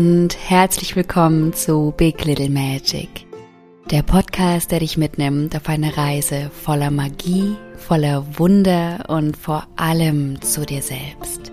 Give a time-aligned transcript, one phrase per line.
[0.00, 3.26] und herzlich willkommen zu Big Little Magic,
[3.90, 10.40] der Podcast, der dich mitnimmt auf eine Reise voller Magie, voller Wunder und vor allem
[10.40, 11.52] zu dir selbst.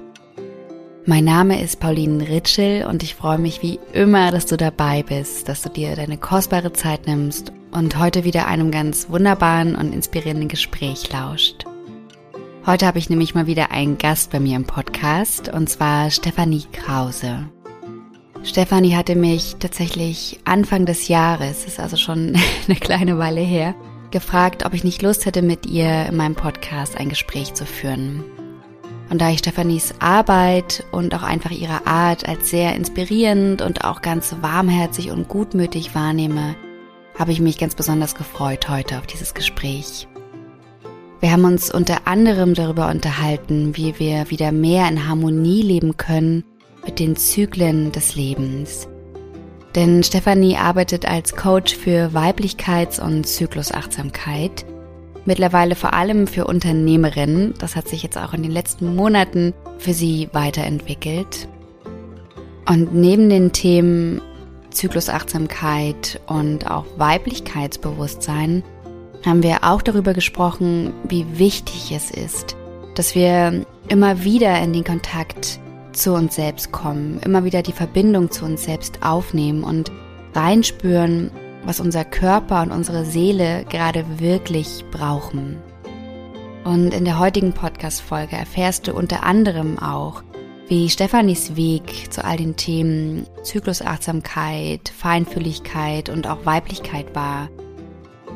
[1.06, 5.50] Mein Name ist Pauline Ritschel und ich freue mich wie immer, dass du dabei bist,
[5.50, 10.48] dass du dir deine kostbare Zeit nimmst und heute wieder einem ganz wunderbaren und inspirierenden
[10.48, 11.66] Gespräch lauscht.
[12.66, 16.64] Heute habe ich nämlich mal wieder einen Gast bei mir im Podcast und zwar Stefanie
[16.72, 17.50] Krause.
[18.48, 22.34] Stefanie hatte mich tatsächlich Anfang des Jahres, ist also schon
[22.68, 23.76] eine kleine Weile her,
[24.10, 28.24] gefragt, ob ich nicht Lust hätte, mit ihr in meinem Podcast ein Gespräch zu führen.
[29.10, 34.02] Und da ich Stefanis Arbeit und auch einfach ihre Art als sehr inspirierend und auch
[34.02, 36.56] ganz warmherzig und gutmütig wahrnehme,
[37.20, 40.08] habe ich mich ganz besonders gefreut heute auf dieses Gespräch.
[41.20, 46.46] Wir haben uns unter anderem darüber unterhalten, wie wir wieder mehr in Harmonie leben können
[46.88, 48.88] mit den Zyklen des Lebens.
[49.76, 54.66] Denn Stefanie arbeitet als Coach für Weiblichkeits- und Zyklusachtsamkeit,
[55.26, 57.54] mittlerweile vor allem für Unternehmerinnen.
[57.60, 61.48] Das hat sich jetzt auch in den letzten Monaten für sie weiterentwickelt.
[62.68, 64.22] Und neben den Themen
[64.72, 68.64] Zyklusachtsamkeit und auch Weiblichkeitsbewusstsein
[69.26, 72.56] haben wir auch darüber gesprochen, wie wichtig es ist,
[72.96, 75.60] dass wir immer wieder in den Kontakt
[75.98, 79.92] zu uns selbst kommen, immer wieder die Verbindung zu uns selbst aufnehmen und
[80.34, 81.32] reinspüren,
[81.66, 85.58] was unser Körper und unsere Seele gerade wirklich brauchen.
[86.64, 90.24] Und in der heutigen Podcast-Folge erfährst du unter anderem auch,
[90.68, 97.50] wie Stefanis Weg zu all den Themen Zyklusachtsamkeit, Feinfühligkeit und auch Weiblichkeit war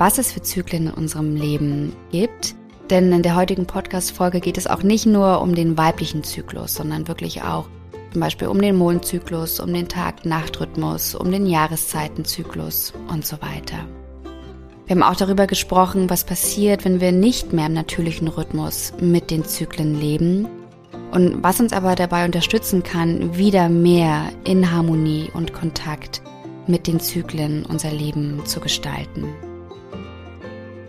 [0.02, 2.56] was es für Zyklen in unserem Leben gibt.
[2.92, 7.08] Denn in der heutigen Podcast-Folge geht es auch nicht nur um den weiblichen Zyklus, sondern
[7.08, 7.67] wirklich auch
[8.11, 13.77] zum Beispiel um den Mondzyklus, um den Tag-Nacht-Rhythmus, um den Jahreszeitenzyklus und so weiter.
[14.86, 19.32] Wir haben auch darüber gesprochen, was passiert, wenn wir nicht mehr im natürlichen Rhythmus mit
[19.32, 20.49] den Zyklen leben
[21.14, 26.21] und was uns aber dabei unterstützen kann, wieder mehr in Harmonie und Kontakt
[26.67, 29.30] mit den Zyklen unser Leben zu gestalten.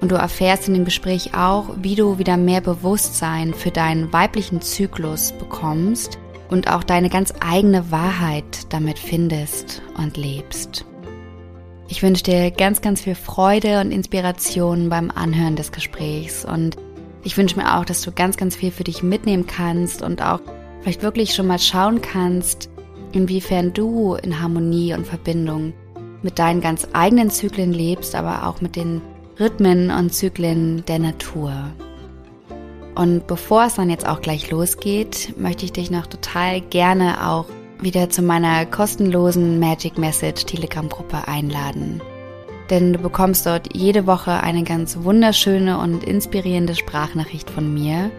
[0.03, 4.61] Und du erfährst in dem Gespräch auch, wie du wieder mehr Bewusstsein für deinen weiblichen
[4.61, 6.19] Zyklus bekommst
[6.51, 10.85] und auch deine ganz eigene Wahrheit damit findest und lebst.
[11.87, 16.77] Ich wünsche dir ganz, ganz viel Freude und Inspiration beim Anhören des Gesprächs und
[17.23, 20.41] ich wünsche mir auch, dass du ganz, ganz viel für dich mitnehmen kannst und auch
[20.81, 22.71] vielleicht wirklich schon mal schauen kannst,
[23.13, 25.75] inwiefern du in Harmonie und Verbindung
[26.23, 29.01] mit deinen ganz eigenen Zyklen lebst, aber auch mit den
[29.41, 31.53] Rhythmen und Zyklen der Natur.
[32.95, 37.47] Und bevor es dann jetzt auch gleich losgeht, möchte ich dich noch total gerne auch
[37.81, 42.01] wieder zu meiner kostenlosen Magic Message Telegram Gruppe einladen.
[42.71, 48.11] Denn du bekommst dort jede Woche eine ganz wunderschöne und inspirierende Sprachnachricht von mir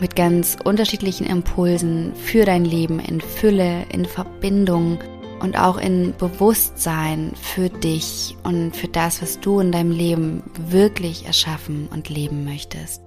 [0.00, 4.98] mit ganz unterschiedlichen Impulsen für dein Leben in Fülle, in Verbindung
[5.40, 11.26] und auch in Bewusstsein für dich und für das, was du in deinem Leben wirklich
[11.26, 13.02] erschaffen und leben möchtest.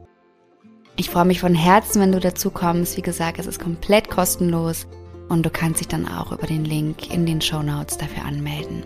[0.96, 2.98] Ich freue mich von Herzen, wenn du dazu kommst.
[2.98, 4.88] Wie gesagt, es ist komplett kostenlos
[5.30, 8.84] und du kannst dich dann auch über den Link in den Show Notes dafür anmelden.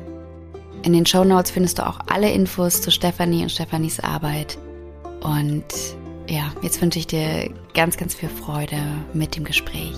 [0.83, 4.57] In den Show Notes findest du auch alle Infos zu Stefanie und Stefanis Arbeit.
[5.21, 5.65] Und
[6.27, 8.77] ja, jetzt wünsche ich dir ganz, ganz viel Freude
[9.13, 9.95] mit dem Gespräch.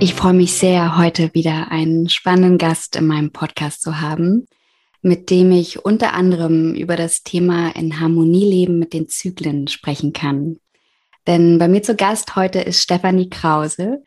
[0.00, 4.46] Ich freue mich sehr, heute wieder einen spannenden Gast in meinem Podcast zu haben,
[5.02, 10.12] mit dem ich unter anderem über das Thema in Harmonie leben mit den Zyklen sprechen
[10.12, 10.60] kann.
[11.26, 14.04] Denn bei mir zu Gast heute ist Stefanie Krause.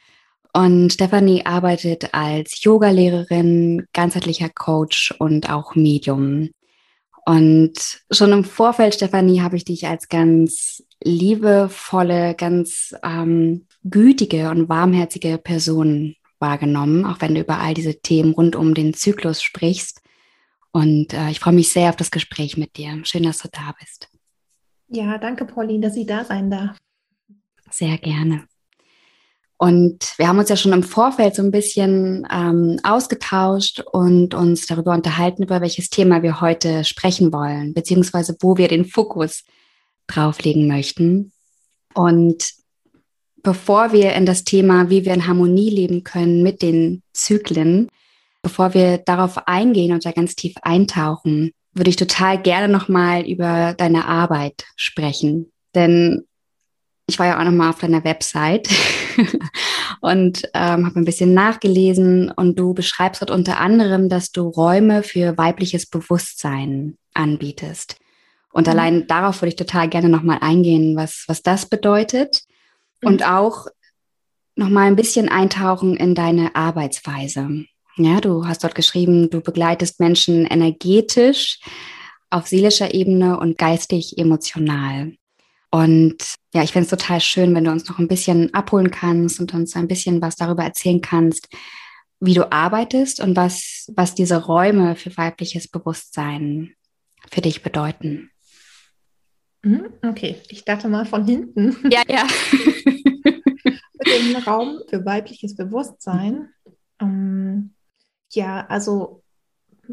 [0.54, 6.52] Und Stefanie arbeitet als Yogalehrerin, ganzheitlicher Coach und auch Medium.
[7.26, 14.70] Und schon im Vorfeld, Stefanie, habe ich dich als ganz liebevolle, ganz ähm, gütige und
[14.70, 20.02] warmherzige Person wahrgenommen, auch wenn du über all diese Themen rund um den Zyklus sprichst.
[20.72, 23.00] Und äh, ich freue mich sehr auf das Gespräch mit dir.
[23.04, 24.10] Schön, dass du da bist.
[24.88, 26.78] Ja, danke, Pauline, dass ich da sein darf.
[27.70, 28.46] Sehr gerne.
[29.62, 34.66] Und wir haben uns ja schon im Vorfeld so ein bisschen ähm, ausgetauscht und uns
[34.66, 39.44] darüber unterhalten, über welches Thema wir heute sprechen wollen, beziehungsweise wo wir den Fokus
[40.08, 41.32] drauflegen möchten.
[41.94, 42.54] Und
[43.44, 47.88] bevor wir in das Thema, wie wir in Harmonie leben können mit den Zyklen,
[48.42, 53.76] bevor wir darauf eingehen und da ganz tief eintauchen, würde ich total gerne nochmal über
[53.78, 55.52] deine Arbeit sprechen.
[55.76, 56.24] Denn
[57.06, 58.68] ich war ja auch nochmal auf deiner Website
[60.02, 65.04] und ähm, habe ein bisschen nachgelesen und du beschreibst dort unter anderem, dass du Räume
[65.04, 67.98] für weibliches Bewusstsein anbietest.
[68.52, 68.72] Und mhm.
[68.72, 72.42] allein darauf würde ich total gerne nochmal eingehen, was, was das bedeutet
[73.02, 73.10] mhm.
[73.10, 73.68] und auch
[74.56, 77.66] nochmal ein bisschen eintauchen in deine Arbeitsweise.
[77.98, 81.60] Ja, du hast dort geschrieben, du begleitest Menschen energetisch,
[82.30, 85.14] auf seelischer Ebene und geistig emotional.
[85.72, 86.18] Und
[86.54, 89.54] ja, ich finde es total schön, wenn du uns noch ein bisschen abholen kannst und
[89.54, 91.48] uns ein bisschen was darüber erzählen kannst,
[92.20, 96.76] wie du arbeitest und was, was diese Räume für weibliches Bewusstsein
[97.32, 98.32] für dich bedeuten.
[99.64, 101.78] Mhm, okay, ich starte mal von hinten.
[101.90, 102.28] Ja, ja.
[103.24, 106.50] Mit dem Raum für weibliches Bewusstsein.
[107.00, 107.76] Ähm,
[108.32, 109.21] ja, also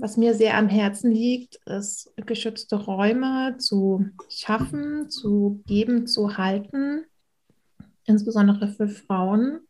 [0.01, 7.05] was mir sehr am Herzen liegt, ist geschützte Räume zu schaffen, zu geben, zu halten,
[8.05, 9.61] insbesondere für Frauen,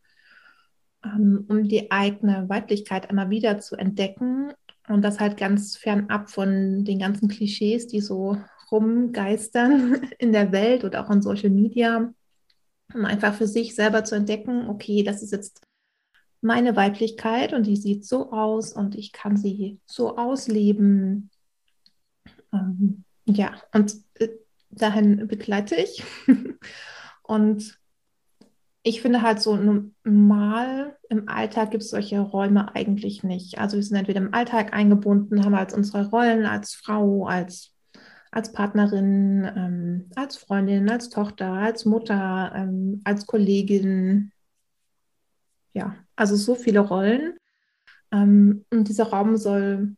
[1.04, 4.52] ähm, um die eigene Weiblichkeit einmal wieder zu entdecken
[4.88, 8.36] und das halt ganz fernab von den ganzen Klischees, die so
[8.70, 12.12] rumgeistern in der Welt oder auch in Social Media,
[12.94, 15.67] um einfach für sich selber zu entdecken, okay, das ist jetzt
[16.40, 21.30] meine Weiblichkeit und die sieht so aus und ich kann sie so ausleben.
[22.52, 24.28] Ähm, ja, und äh,
[24.70, 26.02] dahin begleite ich.
[27.22, 27.78] und
[28.82, 33.58] ich finde halt so normal im Alltag gibt es solche Räume eigentlich nicht.
[33.58, 37.74] Also wir sind entweder im Alltag eingebunden, haben als unsere Rollen als Frau, als,
[38.30, 44.32] als Partnerin, ähm, als Freundin, als Tochter, als Mutter, ähm, als Kollegin,
[45.78, 47.34] ja, also so viele Rollen.
[48.10, 49.96] Ähm, und dieser Raum soll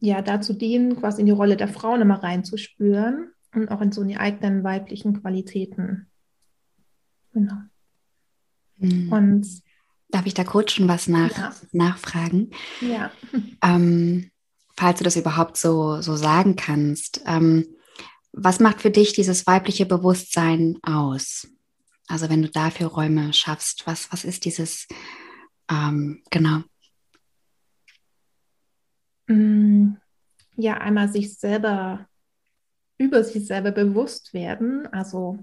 [0.00, 4.04] ja dazu dienen, quasi in die Rolle der Frau nochmal reinzuspüren und auch in so
[4.04, 6.06] die eigenen weiblichen Qualitäten.
[7.32, 7.56] Genau.
[8.76, 9.12] Mhm.
[9.12, 9.62] Und
[10.10, 11.52] darf ich da kurz schon was nach, ja.
[11.72, 12.50] nachfragen?
[12.80, 13.10] Ja.
[13.60, 14.30] Ähm,
[14.76, 17.22] falls du das überhaupt so, so sagen kannst.
[17.26, 17.66] Ähm,
[18.30, 21.48] was macht für dich dieses weibliche Bewusstsein aus?
[22.08, 24.88] Also wenn du dafür Räume schaffst, was, was ist dieses,
[25.70, 26.62] ähm, genau?
[29.26, 29.96] Mm,
[30.56, 32.08] ja, einmal sich selber,
[32.96, 35.38] über sich selber bewusst werden, also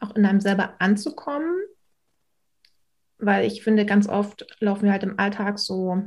[0.00, 1.54] auch in einem selber anzukommen,
[3.18, 6.02] weil ich finde, ganz oft laufen wir halt im Alltag so,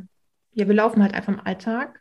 [0.52, 2.00] ja, wir laufen halt einfach im Alltag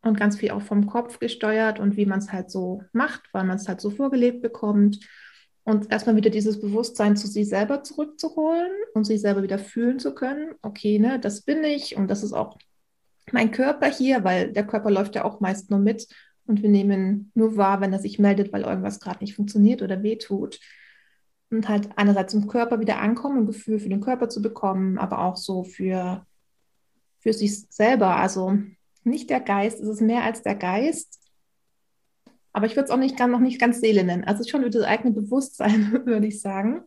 [0.00, 3.44] und ganz viel auch vom Kopf gesteuert und wie man es halt so macht, weil
[3.44, 5.06] man es halt so vorgelebt bekommt
[5.64, 10.14] und erstmal wieder dieses Bewusstsein zu sich selber zurückzuholen und sich selber wieder fühlen zu
[10.14, 10.54] können.
[10.62, 12.58] Okay, ne, das bin ich und das ist auch
[13.30, 16.08] mein Körper hier, weil der Körper läuft ja auch meist nur mit
[16.46, 20.02] und wir nehmen nur wahr, wenn er sich meldet, weil irgendwas gerade nicht funktioniert oder
[20.02, 20.58] wehtut.
[21.50, 25.20] Und halt einerseits im Körper wieder ankommen, ein Gefühl für den Körper zu bekommen, aber
[25.20, 26.26] auch so für,
[27.20, 28.16] für sich selber.
[28.16, 28.58] Also
[29.04, 31.21] nicht der Geist, es ist mehr als der Geist,
[32.52, 34.24] aber ich würde es auch nicht, noch nicht ganz Seele nennen.
[34.24, 36.82] Also schon über das eigene Bewusstsein, würde ich sagen.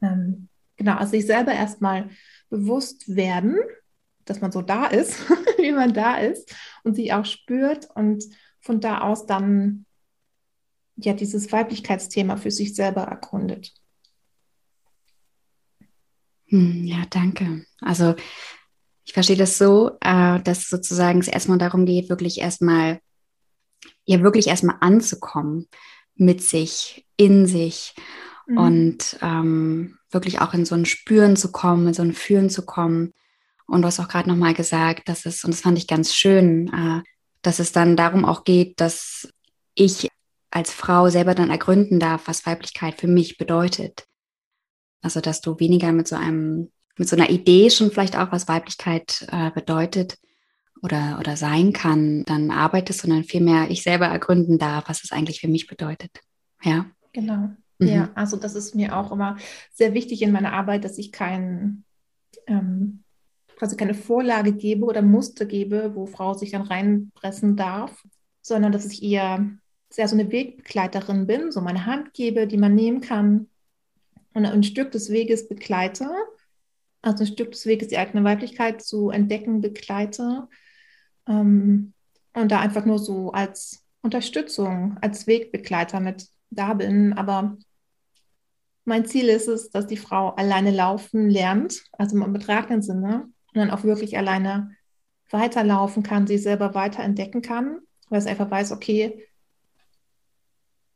[0.00, 2.08] Ähm, genau, also sich selber erstmal
[2.48, 3.58] bewusst werden,
[4.24, 8.24] dass man so da ist, wie man da ist und sich auch spürt und
[8.60, 9.84] von da aus dann
[10.96, 13.72] ja dieses Weiblichkeitsthema für sich selber erkundet.
[16.46, 17.64] Hm, ja, danke.
[17.80, 18.14] Also
[19.04, 23.00] ich verstehe das so, äh, dass sozusagen es erstmal darum geht, wirklich erstmal
[24.04, 25.68] ja wirklich erstmal anzukommen
[26.14, 27.94] mit sich, in sich
[28.46, 28.58] mhm.
[28.58, 32.64] und ähm, wirklich auch in so ein Spüren zu kommen, in so ein Fühlen zu
[32.64, 33.12] kommen.
[33.66, 36.68] Und du hast auch gerade nochmal gesagt, dass es, und das fand ich ganz schön,
[36.72, 37.02] äh,
[37.42, 39.28] dass es dann darum auch geht, dass
[39.74, 40.08] ich
[40.50, 44.06] als Frau selber dann ergründen darf, was Weiblichkeit für mich bedeutet.
[45.02, 48.48] Also, dass du weniger mit so einem, mit so einer Idee schon vielleicht auch, was
[48.48, 50.18] Weiblichkeit äh, bedeutet,
[50.82, 55.40] oder, oder sein kann, dann arbeitest, sondern vielmehr ich selber ergründen darf, was es eigentlich
[55.40, 56.10] für mich bedeutet.
[56.62, 56.86] Ja.
[57.12, 57.50] Genau.
[57.78, 57.86] Mhm.
[57.86, 59.36] Ja, also das ist mir auch immer
[59.72, 61.84] sehr wichtig in meiner Arbeit, dass ich kein,
[62.46, 63.04] ähm,
[63.56, 68.04] quasi keine Vorlage gebe oder Muster gebe, wo Frau sich dann reinpressen darf,
[68.42, 69.58] sondern dass ich ihr
[69.90, 73.48] sehr so eine Wegbegleiterin bin, so meine Hand gebe, die man nehmen kann
[74.34, 76.08] und ein Stück des Weges begleite.
[77.00, 80.48] Also ein Stück des Weges die eigene Weiblichkeit zu entdecken, begleite
[81.28, 81.92] ähm,
[82.34, 87.12] und da einfach nur so als Unterstützung, als Wegbegleiter mit da bin.
[87.12, 87.56] Aber
[88.84, 93.56] mein Ziel ist es, dass die Frau alleine laufen lernt, also im betragenden Sinne, und
[93.56, 94.70] dann auch wirklich alleine
[95.30, 99.24] weiterlaufen kann, sie selber weiter entdecken kann weil es einfach weiß, okay,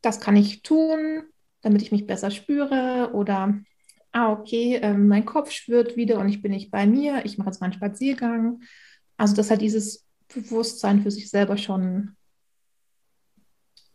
[0.01, 1.23] das kann ich tun,
[1.61, 3.59] damit ich mich besser spüre oder
[4.12, 7.49] ah, okay, äh, mein Kopf schwirrt wieder und ich bin nicht bei mir, ich mache
[7.49, 8.61] jetzt mal einen Spaziergang.
[9.17, 12.17] Also, dass halt dieses Bewusstsein für sich selber schon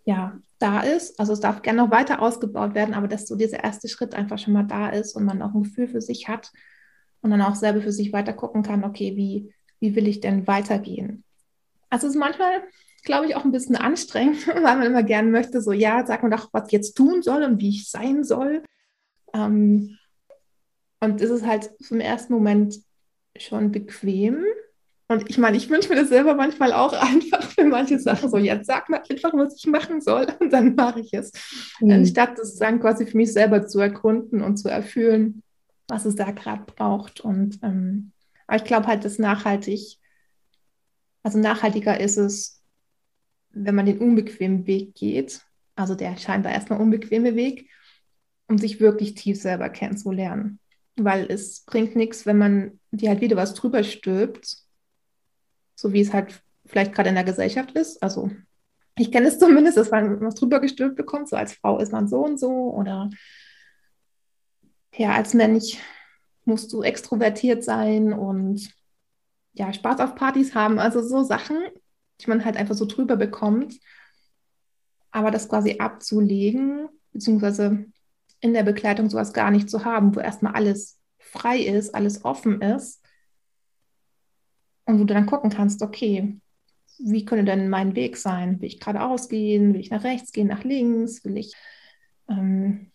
[0.08, 1.20] ja, da ist.
[1.20, 4.40] Also es darf gerne noch weiter ausgebaut werden, aber dass so dieser erste Schritt einfach
[4.40, 6.52] schon mal da ist und man auch ein Gefühl für sich hat
[7.22, 10.48] und dann auch selber für sich weiter gucken kann, okay, wie, wie will ich denn
[10.48, 11.26] weitergehen?
[11.90, 12.64] Also es ist manchmal,
[13.04, 16.30] glaube ich, auch ein bisschen anstrengend, weil man immer gerne möchte, so ja, sag mir
[16.30, 18.64] doch, was ich jetzt tun soll und wie ich sein soll.
[19.34, 19.98] Ähm,
[21.02, 22.78] und es ist halt im ersten Moment
[23.38, 24.46] schon bequem,
[25.10, 28.30] und ich meine, ich wünsche mir das selber manchmal auch einfach für manche Sachen.
[28.30, 31.32] So, jetzt sag mir einfach, was ich machen soll und dann mache ich es.
[31.80, 31.92] Mhm.
[31.92, 35.44] Anstatt das dann quasi für mich selber zu erkunden und zu erfüllen,
[35.88, 37.22] was es da gerade braucht.
[37.22, 38.12] Und ähm,
[38.48, 39.98] aber ich glaube halt, dass nachhaltig,
[41.24, 42.62] also nachhaltiger ist es,
[43.52, 45.42] wenn man den unbequemen Weg geht,
[45.76, 47.70] also der scheinbar erstmal unbequeme Weg,
[48.48, 50.60] um sich wirklich tief selber kennenzulernen.
[50.96, 54.67] Weil es bringt nichts, wenn man dir halt wieder was drüber stülpt
[55.78, 58.04] so wie es halt vielleicht gerade in der Gesellschaft ist.
[58.04, 58.32] Also
[58.98, 62.10] ich kenne es zumindest, dass man was drüber gestülpt bekommt, so als Frau ist man
[62.10, 63.10] so und so oder
[64.94, 65.78] ja, als Mensch
[66.44, 68.74] musst du extrovertiert sein und
[69.54, 71.58] ja, Spaß auf Partys haben, also so Sachen,
[72.22, 73.76] die man halt einfach so drüber bekommt.
[75.12, 77.86] Aber das quasi abzulegen, beziehungsweise
[78.40, 82.62] in der Begleitung sowas gar nicht zu haben, wo erstmal alles frei ist, alles offen
[82.62, 83.02] ist,
[84.88, 86.40] und wo du dann gucken kannst, okay,
[86.98, 88.60] wie könnte denn mein Weg sein?
[88.60, 89.74] Will ich geradeaus gehen?
[89.74, 91.24] Will ich nach rechts gehen, nach links?
[91.24, 91.54] Will ich
[92.30, 92.92] ähm,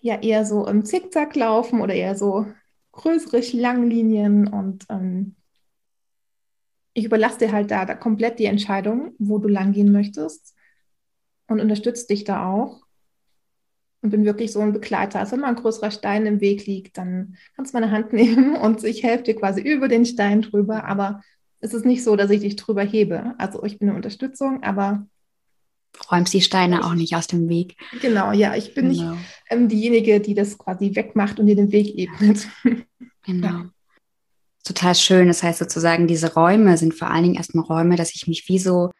[0.00, 2.46] ja eher so im Zickzack laufen oder eher so
[2.92, 4.46] größere Schlangenlinien?
[4.46, 5.36] Und ähm,
[6.94, 10.54] ich überlasse dir halt da, da komplett die Entscheidung, wo du lang gehen möchtest
[11.48, 12.81] und unterstütze dich da auch
[14.02, 15.20] und bin wirklich so ein Begleiter.
[15.20, 18.56] Also wenn mal ein größerer Stein im Weg liegt, dann kannst du meine Hand nehmen
[18.56, 20.84] und ich helfe dir quasi über den Stein drüber.
[20.84, 21.22] Aber
[21.60, 23.34] es ist nicht so, dass ich dich drüber hebe.
[23.38, 25.06] Also ich bin eine Unterstützung, aber
[26.10, 27.76] räumst die Steine ich, auch nicht aus dem Weg.
[28.00, 29.12] Genau, ja, ich bin genau.
[29.12, 32.48] nicht ähm, diejenige, die das quasi wegmacht und dir den Weg ebnet.
[33.24, 33.46] Genau.
[33.46, 33.70] Ja.
[34.64, 35.28] Total schön.
[35.28, 38.58] Das heißt sozusagen, diese Räume sind vor allen Dingen erstmal Räume, dass ich mich wie
[38.58, 38.90] so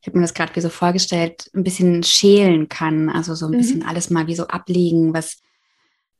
[0.00, 3.08] ich habe mir das gerade wie so vorgestellt, ein bisschen schälen kann.
[3.08, 3.58] Also so ein mhm.
[3.58, 5.38] bisschen alles mal wie so ablegen, was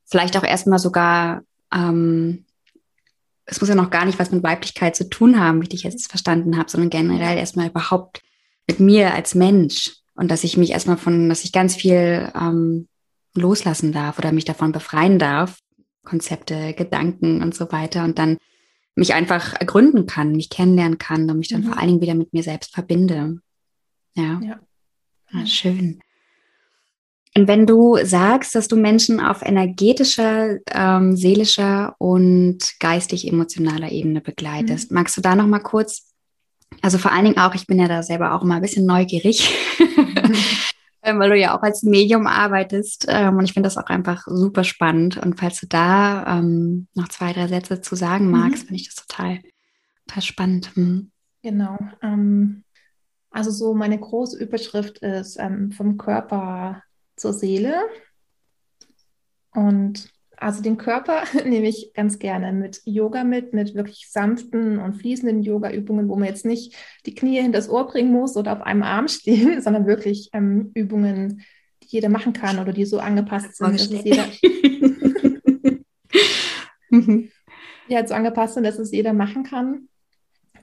[0.05, 1.43] vielleicht auch erstmal sogar,
[1.73, 2.45] ähm,
[3.45, 5.83] es muss ja noch gar nicht was mit Weiblichkeit zu tun haben, wie ich dich
[5.83, 8.21] jetzt verstanden habe, sondern generell erstmal überhaupt
[8.67, 9.95] mit mir als Mensch.
[10.15, 12.87] Und dass ich mich erstmal von, dass ich ganz viel ähm,
[13.33, 15.59] loslassen darf oder mich davon befreien darf.
[16.03, 18.03] Konzepte, Gedanken und so weiter.
[18.03, 18.37] Und dann
[18.95, 21.67] mich einfach ergründen kann, mich kennenlernen kann und mich dann mhm.
[21.67, 23.39] vor allen Dingen wieder mit mir selbst verbinde.
[24.15, 24.39] Ja.
[24.43, 24.59] ja.
[25.31, 26.01] Ah, schön.
[27.35, 34.91] Und wenn du sagst, dass du Menschen auf energetischer, ähm, seelischer und geistig-emotionaler Ebene begleitest,
[34.91, 34.95] mhm.
[34.95, 36.11] magst du da noch mal kurz,
[36.81, 39.55] also vor allen Dingen auch, ich bin ja da selber auch immer ein bisschen neugierig,
[39.79, 40.35] mhm.
[41.19, 44.63] weil du ja auch als Medium arbeitest ähm, und ich finde das auch einfach super
[44.63, 45.17] spannend.
[45.17, 48.67] Und falls du da ähm, noch zwei, drei Sätze zu sagen magst, mhm.
[48.67, 49.39] finde ich das total,
[50.07, 50.75] total spannend.
[50.75, 51.11] Mhm.
[51.43, 51.77] Genau.
[52.01, 52.63] Ähm,
[53.31, 56.83] also so meine große Überschrift ist ähm, vom Körper
[57.15, 57.75] zur Seele.
[59.51, 64.93] Und also den Körper nehme ich ganz gerne mit Yoga mit, mit wirklich sanften und
[64.93, 68.61] fließenden Yoga-Übungen, wo man jetzt nicht die Knie hinter das Ohr bringen muss oder auf
[68.61, 71.43] einem Arm stehen, sondern wirklich ähm, Übungen,
[71.83, 74.25] die jeder machen kann oder die so angepasst sind, dass es jeder
[77.87, 79.89] ja, so angepasst sind, dass es jeder machen kann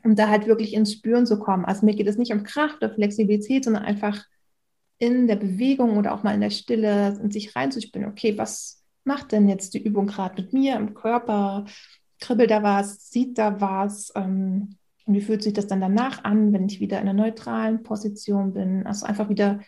[0.06, 1.64] um da halt wirklich ins Spüren zu kommen.
[1.64, 4.24] Also mir geht es nicht um Kraft oder Flexibilität, sondern einfach
[4.98, 8.08] in der Bewegung oder auch mal in der Stille in sich reinzuspüren.
[8.08, 11.64] Okay, was macht denn jetzt die Übung gerade mit mir im Körper?
[12.20, 13.10] Kribbelt da was?
[13.10, 14.12] Sieht da was?
[14.14, 17.82] Ähm, und wie fühlt sich das dann danach an, wenn ich wieder in einer neutralen
[17.82, 18.86] Position bin?
[18.86, 19.60] Also einfach wieder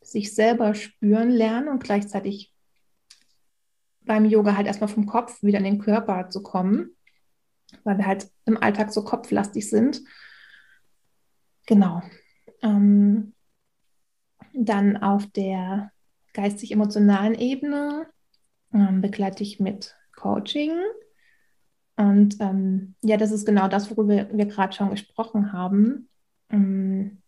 [0.00, 2.52] sich selber spüren lernen und gleichzeitig
[4.00, 6.96] beim Yoga halt erstmal vom Kopf wieder in den Körper zu kommen
[7.84, 10.02] weil wir halt im Alltag so kopflastig sind.
[11.66, 12.02] Genau.
[12.62, 13.34] Ähm,
[14.52, 15.92] dann auf der
[16.34, 18.06] geistig-emotionalen Ebene
[18.72, 20.72] ähm, begleite ich mit Coaching.
[21.96, 26.08] Und ähm, ja, das ist genau das, worüber wir gerade schon gesprochen haben.
[26.50, 27.20] Ähm,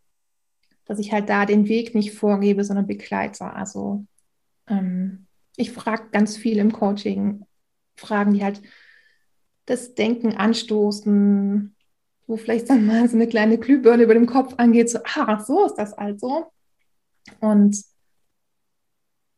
[0.85, 3.45] dass ich halt da den Weg nicht vorgebe, sondern begleite.
[3.45, 4.05] Also
[4.67, 7.45] ähm, ich frage ganz viel im Coaching,
[7.97, 8.63] Fragen, die halt
[9.67, 11.75] das Denken anstoßen,
[12.27, 15.67] wo vielleicht dann mal so eine kleine Glühbirne über dem Kopf angeht, so, ah, so
[15.67, 16.47] ist das also.
[17.41, 17.77] Und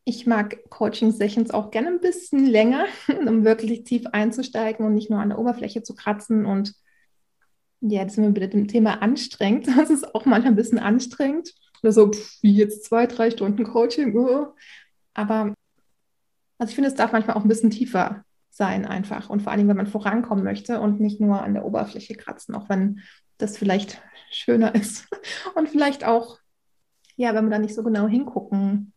[0.05, 2.87] ich mag Coaching-Sessions auch gerne ein bisschen länger,
[3.27, 6.45] um wirklich tief einzusteigen und nicht nur an der Oberfläche zu kratzen.
[6.45, 6.75] Und
[7.81, 9.67] ja, jetzt sind wir mit dem Thema anstrengend.
[9.77, 11.55] Das ist auch manchmal ein bisschen anstrengend.
[11.83, 14.17] Oder so, wie jetzt zwei, drei Stunden Coaching.
[14.17, 14.47] Uh.
[15.13, 15.55] Aber
[16.59, 18.25] also ich finde, es darf manchmal auch ein bisschen tiefer
[18.55, 19.31] sein einfach.
[19.31, 22.69] Und vor allem, wenn man vorankommen möchte und nicht nur an der Oberfläche kratzen, auch
[22.69, 23.01] wenn
[23.39, 25.09] das vielleicht schöner ist.
[25.55, 26.39] Und vielleicht auch,
[27.17, 28.93] ja, wenn man da nicht so genau hingucken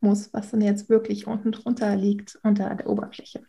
[0.00, 3.44] muss, was denn jetzt wirklich unten drunter liegt, unter der Oberfläche.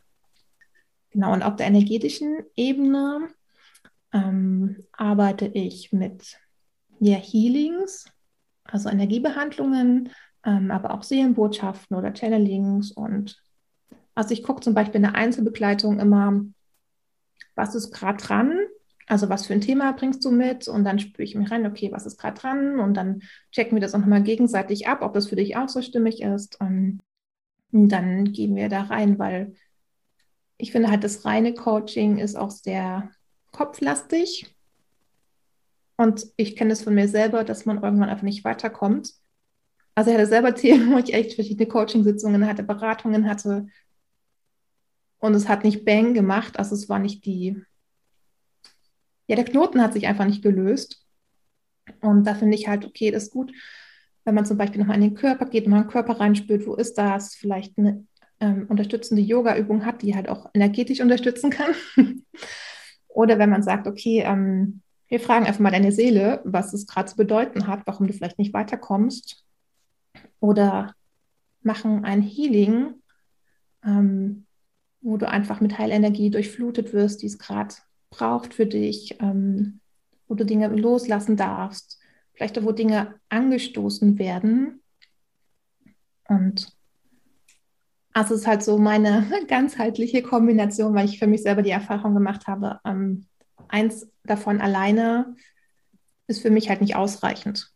[1.12, 3.28] Genau, und auf der energetischen Ebene
[4.14, 6.40] ähm, arbeite ich mit
[7.00, 8.06] ja, Healings,
[8.64, 10.10] also Energiebehandlungen,
[10.46, 12.92] ähm, aber auch Seelenbotschaften oder Channelings.
[12.92, 13.42] Und
[14.20, 16.44] also ich gucke zum Beispiel in der Einzelbegleitung immer,
[17.56, 18.60] was ist gerade dran,
[19.08, 20.68] also was für ein Thema bringst du mit?
[20.68, 22.82] Und dann spüre ich mich rein, okay, was ist gerade dran?
[22.82, 23.22] Und dann
[23.54, 26.60] checken wir das auch nochmal gegenseitig ab, ob das für dich auch so stimmig ist.
[26.60, 27.00] Und
[27.72, 29.54] dann gehen wir da rein, weil
[30.58, 33.10] ich finde halt, das reine Coaching ist auch sehr
[33.54, 34.54] kopflastig.
[35.96, 39.14] Und ich kenne es von mir selber, dass man irgendwann einfach nicht weiterkommt.
[39.96, 43.68] Also ich hatte selber Themen, wo ich echt verschiedene Coaching-Sitzungen hatte, Beratungen hatte.
[45.20, 46.58] Und es hat nicht Bang gemacht.
[46.58, 47.62] Also es war nicht die
[49.30, 51.06] ja, der Knoten hat sich einfach nicht gelöst.
[52.02, 53.54] Und da finde ich halt, okay, das ist gut,
[54.26, 56.74] wenn man zum Beispiel nochmal in den Körper geht, mal in den Körper reinspürt, wo
[56.74, 58.06] ist das, vielleicht eine
[58.40, 61.76] ähm, unterstützende Yoga-Übung hat, die halt auch energetisch unterstützen kann.
[63.08, 67.10] Oder wenn man sagt, okay, ähm, wir fragen einfach mal deine Seele, was es gerade
[67.10, 69.46] zu bedeuten hat, warum du vielleicht nicht weiterkommst.
[70.40, 70.96] Oder
[71.62, 72.96] machen ein Healing,
[73.86, 74.48] ähm,
[75.02, 77.76] wo du einfach mit Heilenergie durchflutet wirst, die es gerade
[78.10, 79.80] braucht für dich, ähm,
[80.28, 82.00] wo du Dinge loslassen darfst,
[82.34, 84.82] vielleicht auch, wo Dinge angestoßen werden.
[86.28, 86.74] Und
[88.14, 92.14] also es ist halt so meine ganzheitliche Kombination, weil ich für mich selber die Erfahrung
[92.14, 93.26] gemacht habe, ähm,
[93.68, 95.36] eins davon alleine
[96.28, 97.72] ist für mich halt nicht ausreichend.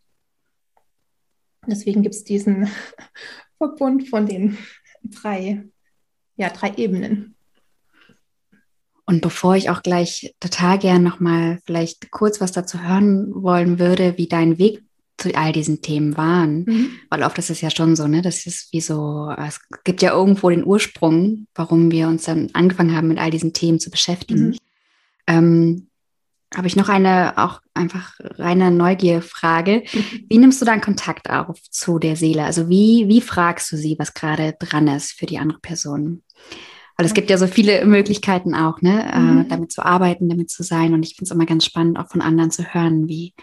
[1.66, 2.68] Deswegen gibt es diesen
[3.58, 4.58] Verbund von den
[5.02, 5.64] drei,
[6.36, 7.34] ja, drei Ebenen.
[9.06, 14.16] Und bevor ich auch gleich total gern nochmal vielleicht kurz was dazu hören wollen würde,
[14.16, 14.82] wie dein Weg
[15.16, 16.90] zu all diesen Themen waren, mhm.
[17.08, 20.12] weil oft ist es ja schon so, ne, das ist wie so, es gibt ja
[20.12, 24.48] irgendwo den Ursprung, warum wir uns dann angefangen haben, mit all diesen Themen zu beschäftigen.
[24.48, 24.56] Mhm.
[25.26, 25.86] Ähm,
[26.56, 29.82] habe ich noch eine auch einfach reine Neugierfrage.
[30.28, 32.44] Wie nimmst du dann Kontakt auf zu der Seele?
[32.44, 36.22] Also wie, wie fragst du sie, was gerade dran ist für die andere Person?
[36.96, 39.40] Weil es gibt ja so viele Möglichkeiten auch, ne, äh, mhm.
[39.40, 40.94] äh, damit zu arbeiten, damit zu sein.
[40.94, 43.34] Und ich finde es immer ganz spannend, auch von anderen zu hören, wie.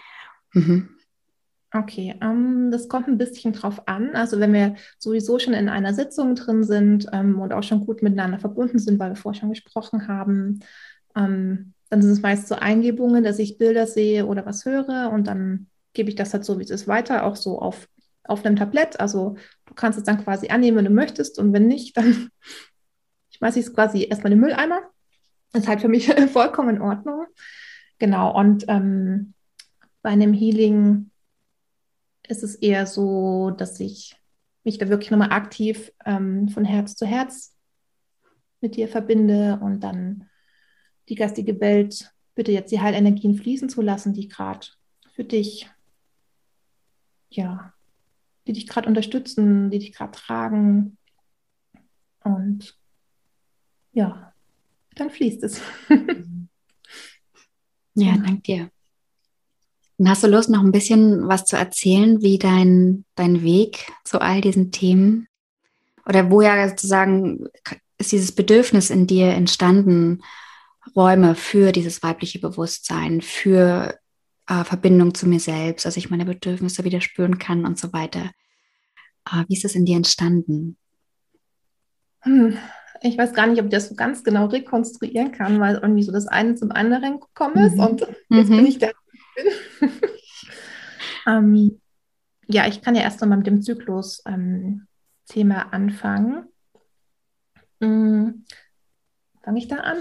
[0.53, 0.89] Mhm.
[1.73, 4.13] Okay, ähm, das kommt ein bisschen drauf an.
[4.13, 8.03] Also wenn wir sowieso schon in einer Sitzung drin sind ähm, und auch schon gut
[8.03, 10.59] miteinander verbunden sind, weil wir vorher schon gesprochen haben,
[11.15, 15.27] ähm, dann sind es meist so Eingebungen, dass ich Bilder sehe oder was höre und
[15.27, 17.89] dann gebe ich das halt so, wie es ist, weiter, auch so auf,
[18.23, 18.97] auf einem Tablett.
[19.01, 22.29] Also du kannst es dann quasi annehmen, wenn du möchtest und wenn nicht, dann
[23.31, 24.79] schmeiße ich es quasi erstmal in den Mülleimer.
[25.51, 27.25] Das ist halt für mich vollkommen in Ordnung.
[27.99, 29.33] Genau, und ähm,
[30.01, 31.11] bei einem Healing
[32.25, 34.15] ist es eher so, dass ich
[34.63, 37.53] mich da wirklich nochmal aktiv ähm, von Herz zu Herz
[38.61, 40.29] mit dir verbinde und dann
[41.11, 44.65] die geistige Welt bitte jetzt die Heilenergien fließen zu lassen, die gerade
[45.13, 45.69] für dich,
[47.29, 47.73] ja,
[48.47, 50.97] die dich gerade unterstützen, die dich gerade tragen.
[52.23, 52.79] Und
[53.91, 54.31] ja,
[54.95, 55.59] dann fließt es.
[57.95, 58.71] ja, danke dir.
[59.97, 64.21] Dann hast du Lust, noch ein bisschen was zu erzählen, wie dein, dein Weg zu
[64.21, 65.27] all diesen Themen
[66.05, 67.49] oder wo ja sozusagen
[67.97, 70.21] ist dieses Bedürfnis in dir entstanden,
[70.95, 73.97] Räume für dieses weibliche Bewusstsein, für
[74.47, 78.31] äh, Verbindung zu mir selbst, dass ich meine Bedürfnisse wieder spüren kann und so weiter.
[79.29, 80.77] Äh, wie ist es in dir entstanden?
[82.21, 82.57] Hm
[83.01, 86.11] ich weiß gar nicht, ob ich das so ganz genau rekonstruieren kann, weil irgendwie so
[86.11, 87.83] das eine zum anderen gekommen ist mhm.
[87.83, 88.57] und jetzt mhm.
[88.57, 88.91] bin ich da.
[91.27, 91.81] ähm,
[92.47, 94.85] ja, ich kann ja erst einmal mit dem Zyklus-Thema
[95.35, 96.45] ähm, anfangen.
[97.79, 98.45] Mhm.
[99.43, 99.97] Fange ich da an?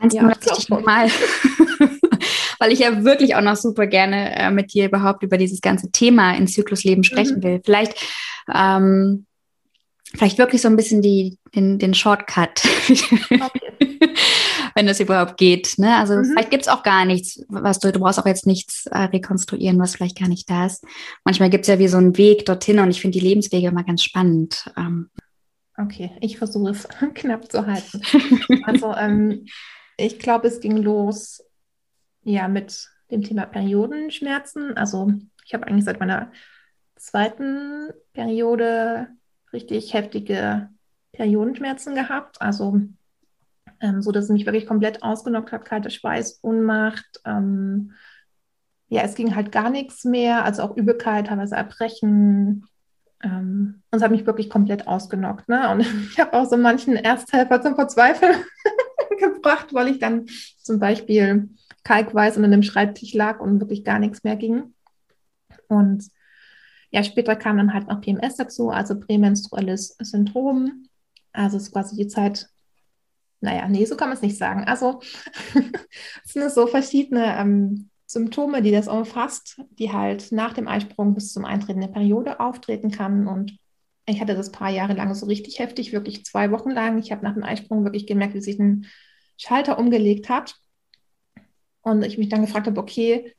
[0.00, 1.08] Du kannst ja, mal,
[2.58, 5.90] weil ich ja wirklich auch noch super gerne äh, mit dir überhaupt über dieses ganze
[5.90, 7.42] Thema in Zyklusleben sprechen mhm.
[7.42, 7.60] will.
[7.64, 7.94] Vielleicht
[8.52, 9.26] ähm,
[10.14, 12.62] vielleicht wirklich so ein bisschen die, den, den Shortcut,
[13.30, 13.98] okay.
[14.74, 15.74] wenn das überhaupt geht.
[15.78, 15.96] Ne?
[15.96, 16.24] Also mhm.
[16.24, 19.78] vielleicht gibt es auch gar nichts, was du, du brauchst auch jetzt nichts äh, rekonstruieren,
[19.78, 20.84] was vielleicht gar nicht da ist.
[21.24, 23.84] Manchmal gibt es ja wie so einen Weg dorthin und ich finde die Lebenswege immer
[23.84, 24.70] ganz spannend.
[24.76, 25.10] Ähm.
[25.76, 28.00] Okay, ich versuche es knapp zu halten.
[28.64, 29.46] Also ähm,
[29.98, 31.44] ich glaube, es ging los
[32.22, 34.76] ja mit dem Thema Periodenschmerzen.
[34.76, 35.12] Also
[35.44, 36.30] ich habe eigentlich seit meiner
[36.96, 39.08] zweiten Periode
[39.52, 40.68] richtig heftige
[41.12, 42.40] Periodenschmerzen gehabt.
[42.40, 42.80] Also
[43.80, 47.20] ähm, so, dass es mich wirklich komplett ausgenockt hat, kalter Schweiß, Unmacht.
[47.24, 47.92] Ähm,
[48.88, 52.66] ja, es ging halt gar nichts mehr, also auch Übelkeit, teilweise Erbrechen.
[53.22, 55.48] Ähm, und es hat mich wirklich komplett ausgenockt.
[55.48, 55.68] Ne?
[55.70, 55.80] Und
[56.12, 58.36] ich habe auch so manchen Ersthelfer zum Verzweifeln
[59.18, 60.26] gebracht, weil ich dann
[60.62, 61.50] zum Beispiel
[61.84, 64.74] kalkweiß unter dem Schreibtisch lag und wirklich gar nichts mehr ging.
[65.68, 66.04] Und
[66.90, 70.86] ja, später kam dann halt noch PMS dazu, also prämenstruelles Syndrom.
[71.32, 72.48] Also es ist quasi die Zeit,
[73.40, 74.64] naja, nee, so kann man es nicht sagen.
[74.64, 75.00] Also
[76.24, 81.32] es sind so verschiedene ähm, Symptome, die das umfasst, die halt nach dem Eisprung bis
[81.32, 83.28] zum Eintreten der Periode auftreten kann.
[83.28, 83.58] Und
[84.06, 86.98] ich hatte das paar Jahre lang so richtig heftig, wirklich zwei Wochen lang.
[86.98, 88.86] Ich habe nach dem Eisprung wirklich gemerkt, wie sich ein
[89.38, 90.56] Schalter umgelegt hat.
[91.80, 93.34] Und ich mich dann gefragt habe, okay,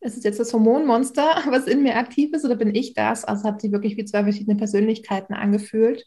[0.00, 3.24] ist es jetzt das Hormonmonster, was in mir aktiv ist, oder bin ich das?
[3.24, 6.04] Also hat sie wirklich wie zwei verschiedene Persönlichkeiten angefühlt.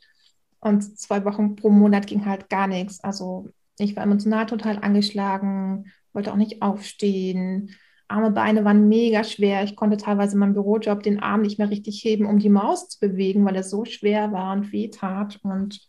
[0.59, 3.03] Und zwei Wochen pro Monat ging halt gar nichts.
[3.03, 7.75] Also ich war emotional total angeschlagen, wollte auch nicht aufstehen.
[8.07, 9.63] Arme, Beine waren mega schwer.
[9.63, 12.89] Ich konnte teilweise in meinem Bürojob den Arm nicht mehr richtig heben, um die Maus
[12.89, 15.39] zu bewegen, weil er so schwer war und weh tat.
[15.43, 15.87] Und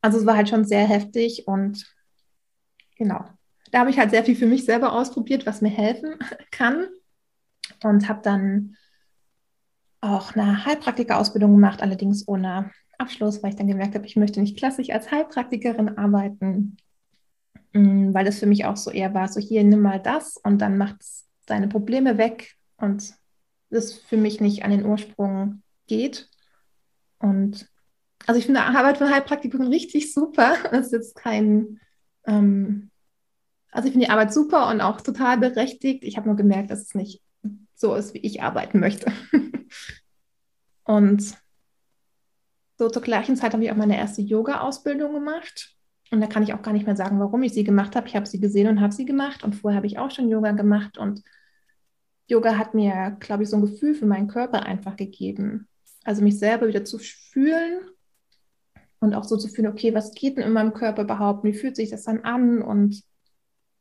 [0.00, 1.86] also es war halt schon sehr heftig und
[2.96, 3.24] genau.
[3.70, 6.16] Da habe ich halt sehr viel für mich selber ausprobiert, was mir helfen
[6.50, 6.88] kann.
[7.82, 8.76] Und habe dann
[10.00, 14.58] auch eine Heilpraktikerausbildung gemacht, allerdings ohne Abschluss, weil ich dann gemerkt habe, ich möchte nicht
[14.58, 16.76] klassisch als Heilpraktikerin arbeiten,
[17.72, 20.58] mm, weil es für mich auch so eher war, so hier nimm mal das und
[20.58, 23.14] dann macht es deine Probleme weg und
[23.70, 26.28] das für mich nicht an den Ursprung geht.
[27.18, 27.69] Und
[28.26, 30.56] also ich finde Arbeit für Heilpraktikerin richtig super.
[30.70, 31.80] Das ist jetzt kein,
[32.26, 32.90] ähm,
[33.70, 36.04] also ich finde die Arbeit super und auch total berechtigt.
[36.04, 37.22] Ich habe nur gemerkt, dass es nicht
[37.74, 39.10] so ist, wie ich arbeiten möchte.
[40.84, 41.34] und
[42.78, 45.76] so zur gleichen Zeit habe ich auch meine erste Yoga-Ausbildung gemacht.
[46.10, 48.08] Und da kann ich auch gar nicht mehr sagen, warum ich sie gemacht habe.
[48.08, 49.44] Ich habe sie gesehen und habe sie gemacht.
[49.44, 50.98] Und vorher habe ich auch schon Yoga gemacht.
[50.98, 51.22] Und
[52.26, 55.68] Yoga hat mir, glaube ich, so ein Gefühl für meinen Körper einfach gegeben.
[56.04, 57.80] Also mich selber wieder zu fühlen
[59.00, 61.44] und auch so zu fühlen, okay, was geht denn in meinem Körper überhaupt?
[61.44, 62.62] Wie fühlt sich das dann an?
[62.62, 63.02] Und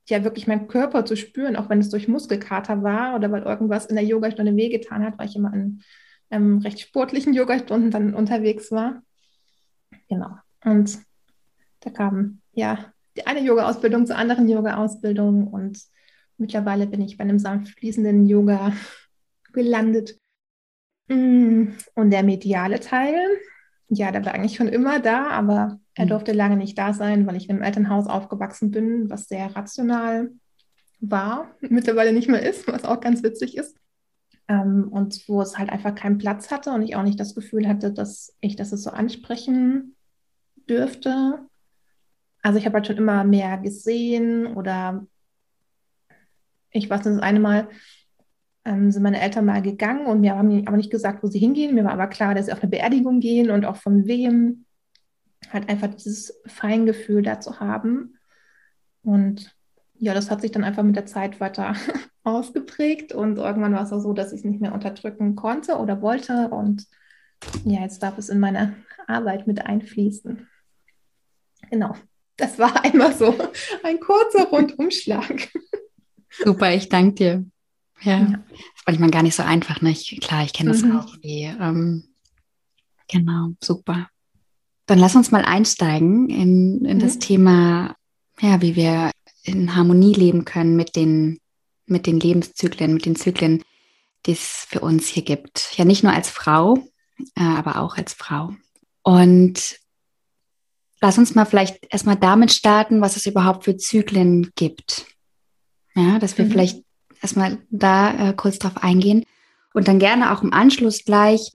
[0.08, 3.86] ja, wirklich meinen Körper zu spüren, auch wenn es durch Muskelkater war oder weil irgendwas
[3.86, 5.82] in der Yogastunde wehgetan hat, weil ich immer an
[6.32, 9.04] ähm, recht sportlichen Yogastunden dann unterwegs war.
[10.08, 10.32] Genau.
[10.64, 11.00] Und
[11.82, 15.82] da kam ja die eine Yoga-Ausbildung zur anderen Yoga-Ausbildung und
[16.38, 18.74] mittlerweile bin ich bei einem sanft fließenden Yoga
[19.54, 20.18] gelandet.
[21.08, 23.20] Mm, und der mediale Teil,
[23.90, 26.10] ja, der war eigentlich schon immer da, aber er mhm.
[26.10, 30.30] durfte lange nicht da sein, weil ich in einem Elternhaus aufgewachsen bin, was sehr rational
[31.00, 33.76] war, mittlerweile nicht mehr ist, was auch ganz witzig ist.
[34.48, 37.68] Ähm, und wo es halt einfach keinen Platz hatte und ich auch nicht das Gefühl
[37.68, 39.96] hatte, dass ich das so ansprechen
[40.68, 41.40] dürfte.
[42.42, 45.06] Also ich habe halt schon immer mehr gesehen oder
[46.72, 47.68] ich weiß, das eine Mal
[48.66, 51.76] ähm, sind meine Eltern mal gegangen und mir haben aber nicht gesagt, wo sie hingehen.
[51.76, 54.66] Mir war aber klar, dass sie auf eine Beerdigung gehen und auch von wem.
[55.52, 58.18] Halt einfach dieses Feingefühl da zu haben.
[59.04, 59.56] Und
[60.00, 61.76] ja, das hat sich dann einfach mit der Zeit weiter
[62.24, 66.02] ausgeprägt und irgendwann war es auch so, dass ich es nicht mehr unterdrücken konnte oder
[66.02, 66.86] wollte und
[67.64, 68.76] ja, jetzt darf es in meine
[69.08, 70.48] Arbeit mit einfließen.
[71.70, 71.96] Genau,
[72.38, 73.36] das war einmal so
[73.84, 75.50] ein kurzer Rundumschlag.
[76.30, 77.46] Super, ich danke dir.
[78.02, 78.26] Ja, ja.
[78.26, 79.82] das ist manchmal gar nicht so einfach.
[79.82, 79.92] Ne?
[79.92, 80.98] Ich, klar, ich kenne das mhm.
[80.98, 81.16] auch.
[81.22, 82.06] Wie, ähm,
[83.08, 84.10] genau, super.
[84.86, 87.02] Dann lass uns mal einsteigen in, in mhm.
[87.02, 87.96] das Thema,
[88.40, 89.12] ja, wie wir
[89.44, 91.40] in Harmonie leben können mit den,
[91.86, 93.64] mit den Lebenszyklen, mit den Zyklen,
[94.26, 95.78] die es für uns hier gibt.
[95.78, 96.78] Ja, nicht nur als Frau,
[97.36, 98.54] äh, aber auch als Frau.
[99.04, 99.80] Und
[101.02, 105.06] lass uns mal vielleicht erstmal damit starten, was es überhaupt für Zyklen gibt.
[105.96, 106.52] Ja, dass wir mhm.
[106.52, 106.84] vielleicht
[107.22, 109.26] erstmal da äh, kurz drauf eingehen
[109.74, 111.52] und dann gerne auch im Anschluss gleich,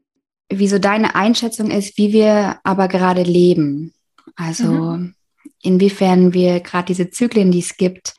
[0.48, 3.92] wie so deine Einschätzung ist, wie wir aber gerade leben.
[4.37, 5.14] Also mhm.
[5.62, 8.14] inwiefern wir gerade diese Zyklen, die es gibt,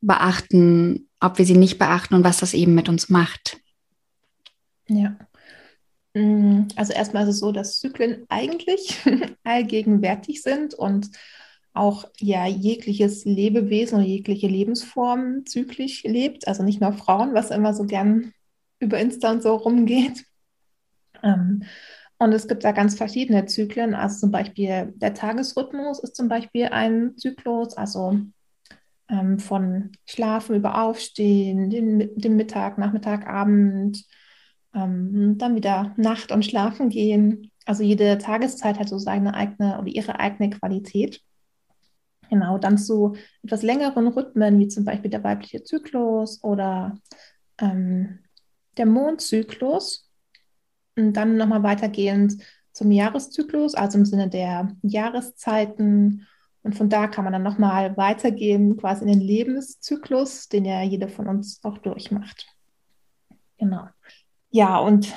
[0.00, 3.60] beachten, ob wir sie nicht beachten und was das eben mit uns macht.
[4.88, 5.16] Ja.
[6.14, 8.96] Mm, also erstmal ist es so, dass Zyklen eigentlich
[9.44, 11.10] allgegenwärtig sind und
[11.78, 16.48] auch ja jegliches Lebewesen oder jegliche Lebensform zyklisch lebt.
[16.48, 18.32] Also nicht nur Frauen, was immer so gern
[18.80, 20.24] über Insta und so rumgeht.
[21.22, 21.64] Ähm,
[22.18, 23.94] und es gibt da ganz verschiedene Zyklen.
[23.94, 28.18] Also zum Beispiel der Tagesrhythmus ist zum Beispiel ein Zyklus, also
[29.08, 34.04] ähm, von Schlafen über Aufstehen, den, den Mittag, Nachmittag, Abend,
[34.74, 37.50] ähm, dann wieder Nacht und Schlafen gehen.
[37.64, 41.20] Also jede Tageszeit hat so seine eigene oder ihre eigene Qualität.
[42.30, 46.98] Genau, dann zu etwas längeren Rhythmen, wie zum Beispiel der weibliche Zyklus oder
[47.58, 48.20] ähm,
[48.76, 50.10] der Mondzyklus.
[50.96, 56.26] Und dann nochmal weitergehend zum Jahreszyklus, also im Sinne der Jahreszeiten.
[56.62, 61.08] Und von da kann man dann nochmal weitergehen, quasi in den Lebenszyklus, den ja jeder
[61.08, 62.46] von uns auch durchmacht.
[63.58, 63.88] Genau.
[64.50, 65.12] Ja, und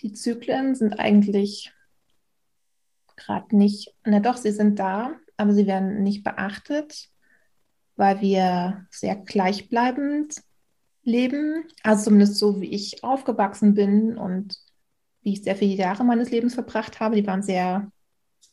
[0.00, 1.72] die Zyklen sind eigentlich
[3.16, 7.08] gerade nicht, na doch, sie sind da, aber sie werden nicht beachtet,
[7.96, 10.42] weil wir sehr gleichbleibend
[11.02, 11.64] leben.
[11.82, 14.56] Also zumindest so, wie ich aufgewachsen bin und
[15.22, 17.90] wie ich sehr viele Jahre meines Lebens verbracht habe, die waren sehr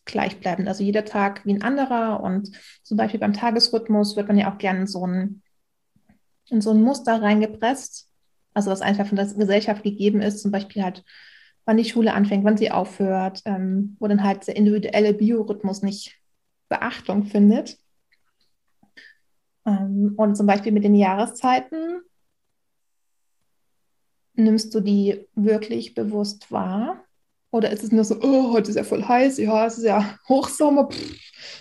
[0.06, 0.68] gleichbleibend.
[0.68, 2.22] Also jeder Tag wie ein anderer.
[2.22, 2.52] Und
[2.84, 5.42] zum Beispiel beim Tagesrhythmus wird man ja auch gerne in so ein,
[6.50, 8.10] in so ein Muster reingepresst.
[8.54, 11.04] Also was einfach von der Gesellschaft gegeben ist, zum Beispiel halt,
[11.66, 16.16] wann die Schule anfängt, wann sie aufhört, ähm, wo dann halt der individuelle Biorhythmus nicht
[16.76, 17.78] Beachtung findet.
[19.66, 22.02] Ähm, und zum Beispiel mit den Jahreszeiten
[24.34, 27.04] nimmst du die wirklich bewusst wahr?
[27.52, 30.18] Oder ist es nur so, oh, heute ist ja voll heiß, ja, es ist ja
[30.28, 30.90] Hochsommer.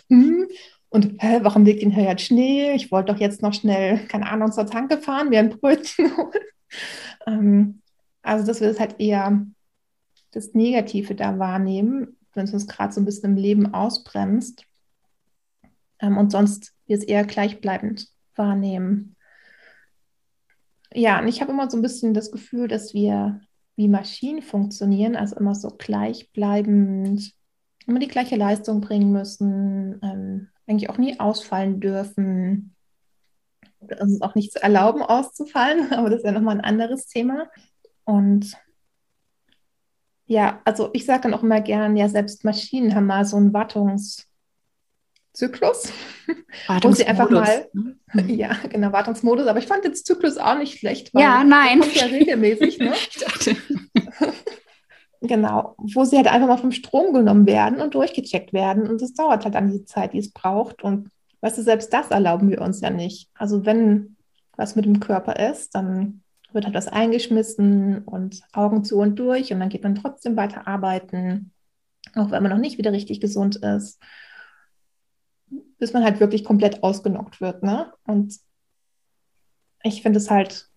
[0.08, 0.48] Hm.
[0.88, 2.72] Und hä, warum liegt denn hier jetzt Schnee?
[2.74, 6.32] Ich wollte doch jetzt noch schnell, keine Ahnung, zur Tanke fahren, mir ein Brötchen holen.
[7.26, 7.82] Ähm,
[8.22, 9.46] also, dass wir das halt eher
[10.32, 14.64] das Negative da wahrnehmen, wenn es uns gerade so ein bisschen im Leben ausbremst.
[16.04, 19.16] Ähm, und sonst wir es eher gleichbleibend wahrnehmen.
[20.92, 23.40] Ja, und ich habe immer so ein bisschen das Gefühl, dass wir
[23.76, 27.32] wie Maschinen funktionieren, also immer so gleichbleibend,
[27.86, 32.74] immer die gleiche Leistung bringen müssen, ähm, eigentlich auch nie ausfallen dürfen
[34.00, 37.48] uns auch nicht zu erlauben, auszufallen, aber das ist ja nochmal ein anderes Thema.
[38.04, 38.56] Und
[40.26, 43.52] ja, also ich sage dann auch immer gern, ja, selbst Maschinen haben mal so einen
[45.34, 45.92] Wartungszyklus,
[46.82, 47.96] wo sie einfach mal, ne?
[48.32, 51.10] Ja, genau, Wartungsmodus, aber ich fand den Zyklus auch nicht schlecht.
[51.14, 51.80] ja, nein.
[51.80, 52.92] Kommt ja regelmäßig, ne?
[53.10, 53.56] ich dachte.
[55.20, 59.14] genau, wo sie halt einfach mal vom Strom genommen werden und durchgecheckt werden und es
[59.14, 61.08] dauert halt dann die Zeit, die es braucht und
[61.44, 63.28] Weißt du, selbst das erlauben wir uns ja nicht.
[63.34, 64.16] Also wenn
[64.56, 69.52] was mit dem Körper ist, dann wird halt was eingeschmissen und Augen zu und durch
[69.52, 71.52] und dann geht man trotzdem weiter arbeiten,
[72.14, 74.00] auch wenn man noch nicht wieder richtig gesund ist,
[75.78, 77.62] bis man halt wirklich komplett ausgenockt wird.
[77.62, 77.92] Ne?
[78.06, 78.38] Und
[79.82, 80.68] ich finde es halt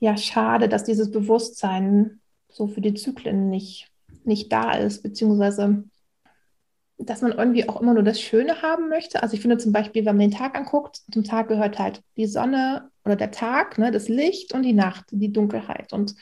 [0.00, 3.90] ja schade, dass dieses Bewusstsein so für die Zyklen nicht,
[4.24, 5.84] nicht da ist, beziehungsweise
[7.02, 9.22] dass man irgendwie auch immer nur das Schöne haben möchte.
[9.22, 12.26] Also ich finde zum Beispiel, wenn man den Tag anguckt, zum Tag gehört halt die
[12.26, 15.92] Sonne oder der Tag, ne, das Licht und die Nacht, die Dunkelheit.
[15.92, 16.14] Und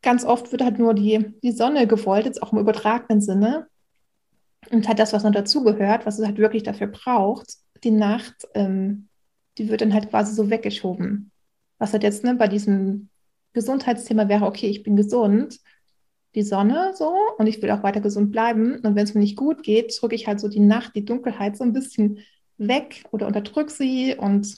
[0.00, 3.66] ganz oft wird halt nur die, die Sonne gewollt, jetzt auch im übertragenen Sinne.
[4.72, 9.08] Und halt das, was noch dazugehört, was es halt wirklich dafür braucht, die Nacht, ähm,
[9.58, 11.30] die wird dann halt quasi so weggeschoben.
[11.78, 13.10] Was halt jetzt ne, bei diesem
[13.52, 15.60] Gesundheitsthema wäre, okay, ich bin gesund,
[16.34, 18.76] die Sonne so und ich will auch weiter gesund bleiben.
[18.76, 21.54] Und wenn es mir nicht gut geht, drücke ich halt so die Nacht, die Dunkelheit
[21.54, 22.20] so ein bisschen
[22.56, 24.56] weg oder unterdrücke sie und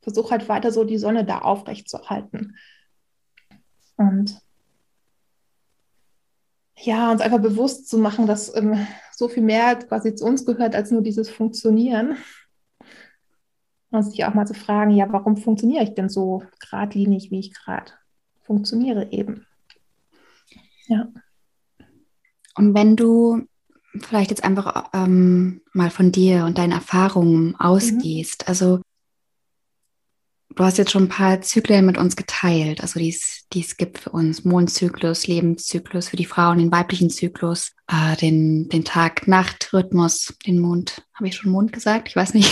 [0.00, 2.54] versuche halt weiter so die Sonne da aufrecht zu halten.
[3.96, 4.40] Und
[6.76, 8.86] ja, uns einfach bewusst zu machen, dass ähm,
[9.20, 12.16] so viel mehr quasi zu uns gehört als nur dieses Funktionieren.
[13.90, 17.52] Und sich auch mal zu fragen, ja, warum funktioniere ich denn so geradlinig, wie ich
[17.52, 17.92] gerade
[18.40, 19.46] funktioniere eben.
[20.86, 21.08] Ja.
[22.54, 23.42] Und wenn du
[23.98, 28.48] vielleicht jetzt einfach ähm, mal von dir und deinen Erfahrungen ausgehst, mhm.
[28.48, 28.80] also
[30.54, 34.10] du hast jetzt schon ein paar Zyklen mit uns geteilt, also die es gibt für
[34.10, 41.02] uns, Mondzyklus, Lebenszyklus, für die Frauen den weiblichen Zyklus, äh, den, den Tag-Nacht-Rhythmus, den Mond,
[41.14, 42.08] habe ich schon Mond gesagt?
[42.08, 42.50] Ich weiß nicht,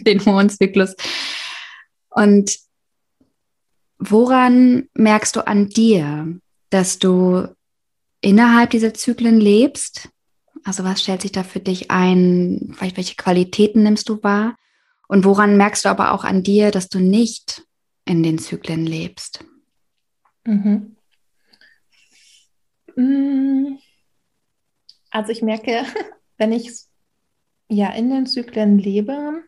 [0.06, 0.94] den Mondzyklus.
[2.10, 2.56] Und
[3.98, 7.48] woran merkst du an dir, dass du
[8.20, 10.08] innerhalb dieser Zyklen lebst.
[10.64, 12.74] Also was stellt sich da für dich ein?
[12.76, 14.56] Vielleicht welche Qualitäten nimmst du wahr?
[15.10, 17.66] Und woran merkst du aber auch an dir, dass du nicht
[18.04, 19.44] in den Zyklen lebst?
[20.44, 20.94] Mhm.
[22.94, 23.78] Mm.
[25.10, 25.84] Also ich merke,
[26.38, 26.70] wenn ich
[27.68, 29.42] ja in den Zyklen lebe,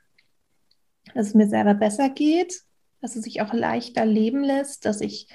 [1.14, 2.62] dass es mir selber besser geht,
[3.00, 5.28] dass es sich auch leichter leben lässt, dass ich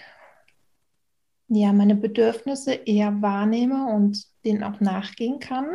[1.47, 5.69] ja meine Bedürfnisse eher wahrnehme und denen auch nachgehen kann.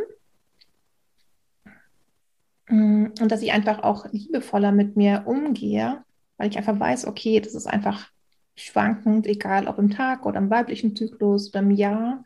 [2.68, 6.04] Mm, und dass ich einfach auch liebevoller mit mir umgehe,
[6.36, 8.10] weil ich einfach weiß, okay, das ist einfach
[8.56, 12.24] schwankend, egal ob im Tag oder im weiblichen Zyklus oder im Jahr,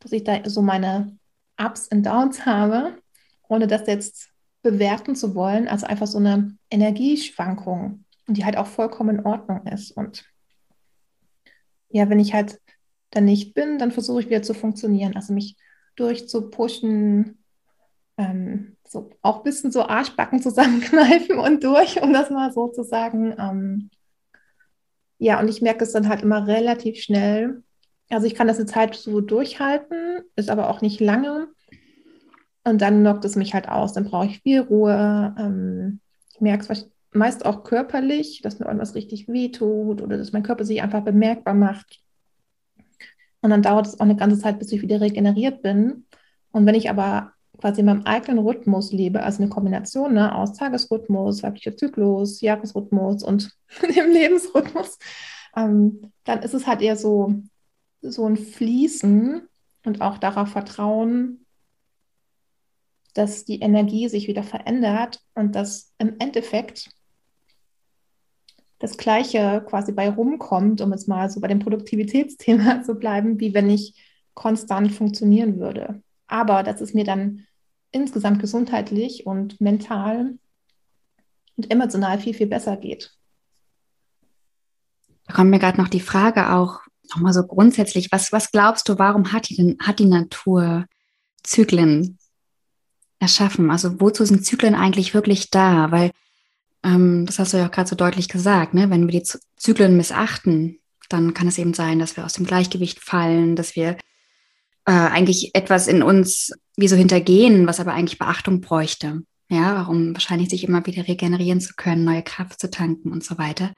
[0.00, 1.16] dass ich da so meine
[1.58, 2.98] Ups und Downs habe,
[3.48, 4.30] ohne das jetzt
[4.62, 9.92] bewerten zu wollen, also einfach so eine Energieschwankung, die halt auch vollkommen in Ordnung ist.
[9.92, 10.24] Und
[11.88, 12.60] ja, wenn ich halt
[13.10, 15.56] da nicht bin, dann versuche ich wieder zu funktionieren, also mich
[15.94, 17.38] durchzupushen,
[18.18, 22.82] ähm, so auch ein bisschen so Arschbacken zusammenkneifen und durch, um das mal so zu
[22.82, 23.34] sagen.
[23.38, 23.90] Ähm,
[25.18, 27.62] ja, und ich merke es dann halt immer relativ schnell.
[28.10, 31.48] Also ich kann das eine Zeit so durchhalten, ist aber auch nicht lange.
[32.64, 33.92] Und dann knockt es mich halt aus.
[33.92, 35.34] Dann brauche ich viel Ruhe.
[35.38, 36.00] Ähm,
[36.34, 40.64] ich merke es meist auch körperlich, dass mir irgendwas richtig wehtut oder dass mein Körper
[40.64, 42.00] sich einfach bemerkbar macht.
[43.40, 46.04] Und dann dauert es auch eine ganze Zeit, bis ich wieder regeneriert bin.
[46.52, 50.52] Und wenn ich aber quasi in meinem eigenen Rhythmus lebe, also eine Kombination ne, aus
[50.54, 53.50] Tagesrhythmus, weiblicher Zyklus, Jahresrhythmus und
[53.82, 54.98] dem Lebensrhythmus,
[55.56, 57.34] ähm, dann ist es halt eher so,
[58.02, 59.42] so ein Fließen
[59.84, 61.46] und auch darauf vertrauen,
[63.14, 66.90] dass die Energie sich wieder verändert und dass im Endeffekt
[68.78, 73.54] das Gleiche quasi bei rumkommt, um jetzt mal so bei dem Produktivitätsthema zu bleiben, wie
[73.54, 73.94] wenn ich
[74.34, 76.02] konstant funktionieren würde.
[76.26, 77.46] Aber dass es mir dann
[77.90, 80.38] insgesamt gesundheitlich und mental
[81.56, 83.12] und emotional viel, viel besser geht.
[85.26, 88.98] Da kommt mir gerade noch die Frage auch nochmal so grundsätzlich, was, was glaubst du,
[88.98, 90.86] warum hat die, hat die Natur
[91.42, 92.18] Zyklen
[93.18, 93.70] erschaffen?
[93.70, 95.90] Also wozu sind Zyklen eigentlich wirklich da?
[95.90, 96.10] Weil,
[96.82, 98.90] ähm, das hast du ja auch gerade so deutlich gesagt, ne?
[98.90, 103.00] wenn wir die Zyklen missachten, dann kann es eben sein, dass wir aus dem Gleichgewicht
[103.00, 103.96] fallen, dass wir
[104.86, 109.22] äh, eigentlich etwas in uns wie so hintergehen, was aber eigentlich Beachtung bräuchte.
[109.48, 113.38] Ja, um wahrscheinlich sich immer wieder regenerieren zu können, neue Kraft zu tanken und so
[113.38, 113.72] weiter.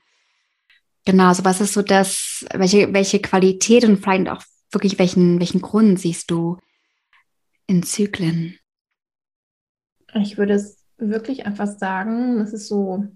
[1.04, 5.60] Genau, so was ist so das, welche, welche Qualität und vielleicht auch wirklich welchen, welchen
[5.60, 6.58] Grund siehst du
[7.66, 8.58] in Zyklen?
[10.14, 13.06] Ich würde es wirklich einfach sagen, dass es so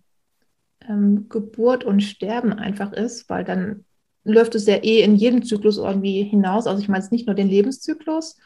[0.89, 3.85] ähm, Geburt und Sterben einfach ist, weil dann
[4.25, 6.67] läuft es ja eh in jedem Zyklus irgendwie hinaus.
[6.67, 8.37] Also ich meine es nicht nur den Lebenszyklus,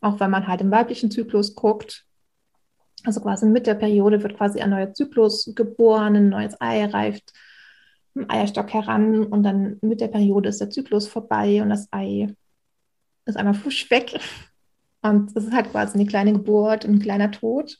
[0.00, 2.04] auch wenn man halt im weiblichen Zyklus guckt.
[3.04, 7.32] Also quasi mit der Periode wird quasi ein neuer Zyklus geboren, ein neues Ei reift
[8.14, 12.34] im Eierstock heran und dann mit der Periode ist der Zyklus vorbei und das Ei
[13.26, 14.18] ist einmal fusch weg.
[15.02, 17.76] Und es ist halt quasi eine kleine Geburt, ein kleiner Tod.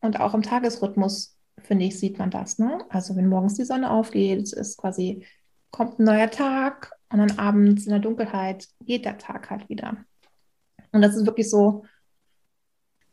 [0.00, 2.58] Und auch im Tagesrhythmus, finde ich, sieht man das.
[2.58, 2.84] Ne?
[2.88, 5.24] Also wenn morgens die Sonne aufgeht, ist quasi
[5.70, 9.96] kommt ein neuer Tag und dann abends in der Dunkelheit geht der Tag halt wieder.
[10.92, 11.84] Und das ist wirklich so,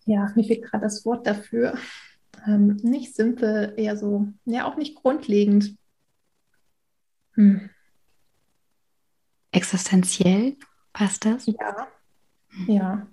[0.05, 1.77] ja, mir fehlt gerade das Wort dafür.
[2.45, 5.75] Ähm, nicht simpel, eher so, ja, auch nicht grundlegend.
[7.33, 7.69] Hm.
[9.51, 10.57] Existenziell
[10.93, 11.45] passt das?
[11.47, 11.87] Ja,
[12.67, 13.07] ja.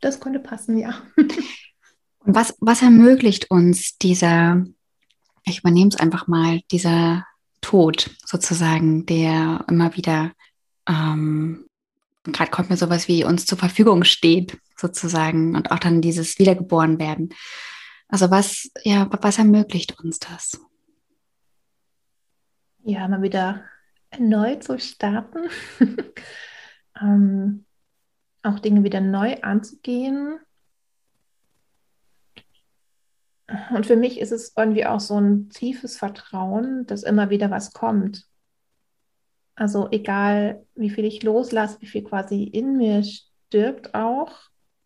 [0.00, 1.02] Das könnte passen, ja.
[2.24, 4.64] Und was, was ermöglicht uns dieser,
[5.44, 7.26] ich übernehme es einfach mal, dieser
[7.62, 10.32] Tod sozusagen, der immer wieder,
[10.86, 11.66] ähm,
[12.24, 16.98] gerade kommt mir sowas wie uns zur Verfügung steht sozusagen und auch dann dieses Wiedergeboren
[16.98, 17.30] werden.
[18.08, 20.60] Also was, ja, was ermöglicht uns das?
[22.84, 23.64] Ja, mal wieder
[24.18, 25.48] neu zu starten,
[27.00, 27.64] ähm,
[28.42, 30.38] auch Dinge wieder neu anzugehen,
[33.74, 37.72] Und für mich ist es irgendwie auch so ein tiefes Vertrauen, dass immer wieder was
[37.72, 38.26] kommt.
[39.54, 44.32] Also egal, wie viel ich loslasse, wie viel quasi in mir stirbt auch,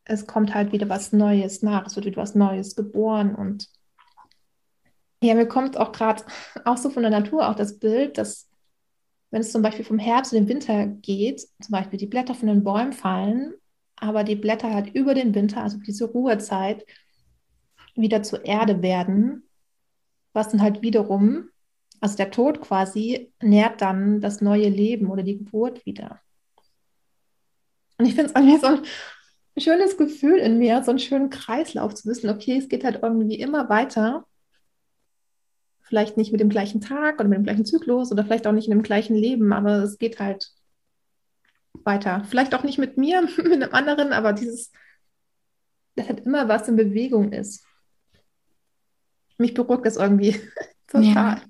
[0.04, 1.86] es kommt halt wieder was Neues nach.
[1.86, 3.34] Es wird wieder was Neues geboren.
[3.34, 3.68] Und
[5.22, 6.24] ja, mir kommt auch gerade
[6.64, 8.48] auch so von der Natur auch das Bild, dass
[9.30, 12.48] wenn es zum Beispiel vom Herbst in den Winter geht, zum Beispiel die Blätter von
[12.48, 13.54] den Bäumen fallen,
[13.96, 16.86] aber die Blätter halt über den Winter, also diese Ruhezeit,
[17.96, 19.48] wieder zur Erde werden,
[20.32, 21.48] was dann halt wiederum,
[22.00, 26.20] also der Tod quasi, nährt dann das neue Leben oder die Geburt wieder.
[27.98, 28.82] Und ich finde es irgendwie so ein
[29.58, 33.36] schönes Gefühl in mir, so einen schönen Kreislauf zu wissen, okay, es geht halt irgendwie
[33.36, 34.26] immer weiter.
[35.80, 38.66] vielleicht nicht mit dem gleichen Tag oder mit dem gleichen Zyklus oder vielleicht auch nicht
[38.66, 40.50] in dem gleichen Leben, aber es geht halt
[41.84, 42.24] weiter.
[42.28, 44.72] Vielleicht auch nicht mit mir, mit einem anderen, aber dieses,
[45.94, 47.64] das hat immer was in Bewegung ist.
[49.38, 50.40] Mich beruhigt das irgendwie
[50.86, 51.40] total.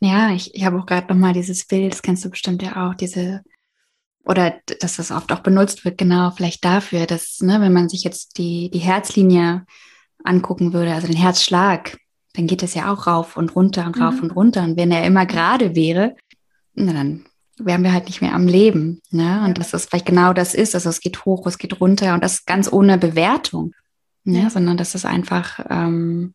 [0.00, 2.88] Ja, ja ich, ich habe auch gerade nochmal dieses Bild, das kennst du bestimmt ja
[2.88, 3.42] auch, diese,
[4.24, 8.04] oder dass das oft auch benutzt wird, genau, vielleicht dafür, dass, ne, wenn man sich
[8.04, 9.66] jetzt die, die Herzlinie
[10.24, 11.98] angucken würde, also den Herzschlag,
[12.34, 14.22] dann geht das ja auch rauf und runter und rauf mhm.
[14.22, 14.64] und runter.
[14.64, 16.16] Und wenn er immer gerade wäre,
[16.74, 17.24] na, dann
[17.58, 19.00] wären wir halt nicht mehr am Leben.
[19.10, 19.40] Ne?
[19.42, 19.54] Und ja.
[19.54, 20.74] dass das vielleicht genau das ist.
[20.74, 23.72] Also es geht hoch, es geht runter und das ganz ohne Bewertung.
[24.24, 24.42] Ne?
[24.42, 24.50] Ja.
[24.50, 26.34] Sondern dass es einfach, ähm,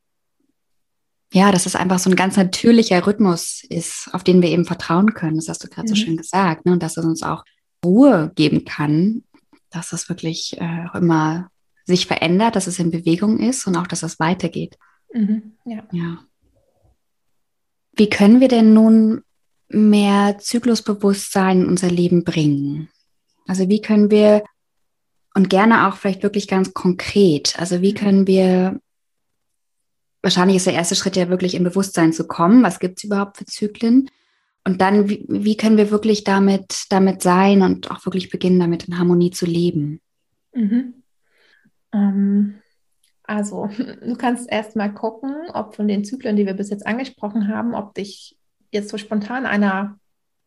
[1.31, 5.13] ja, dass es einfach so ein ganz natürlicher Rhythmus ist, auf den wir eben vertrauen
[5.13, 5.35] können.
[5.35, 5.87] Das hast du gerade mhm.
[5.89, 6.65] so schön gesagt.
[6.65, 6.73] Ne?
[6.73, 7.43] Und dass es uns auch
[7.85, 9.23] Ruhe geben kann,
[9.69, 11.49] dass es wirklich äh, auch immer
[11.85, 14.77] sich verändert, dass es in Bewegung ist und auch, dass es weitergeht.
[15.13, 15.53] Mhm.
[15.65, 15.83] Ja.
[15.91, 16.19] ja.
[17.95, 19.23] Wie können wir denn nun
[19.67, 22.89] mehr Zyklusbewusstsein in unser Leben bringen?
[23.47, 24.43] Also wie können wir,
[25.35, 28.79] und gerne auch vielleicht wirklich ganz konkret, also wie können wir,
[30.21, 33.37] wahrscheinlich ist der erste Schritt ja wirklich im Bewusstsein zu kommen, was gibt es überhaupt
[33.37, 34.09] für Zyklen?
[34.65, 38.87] Und dann, wie, wie, können wir wirklich damit, damit sein und auch wirklich beginnen, damit
[38.87, 40.01] in Harmonie zu leben?
[40.53, 41.03] Mhm.
[41.93, 42.55] Ähm,
[43.23, 47.47] also, du kannst erst mal gucken, ob von den Zyklen, die wir bis jetzt angesprochen
[47.47, 48.37] haben, ob dich
[48.71, 49.97] jetzt so spontan einer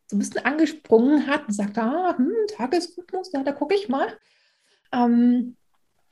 [0.06, 4.06] so ein bisschen angesprungen hat und sagt, ah, hm, Tagesrhythmus, ja, da gucke ich mal.
[4.92, 5.56] Ähm,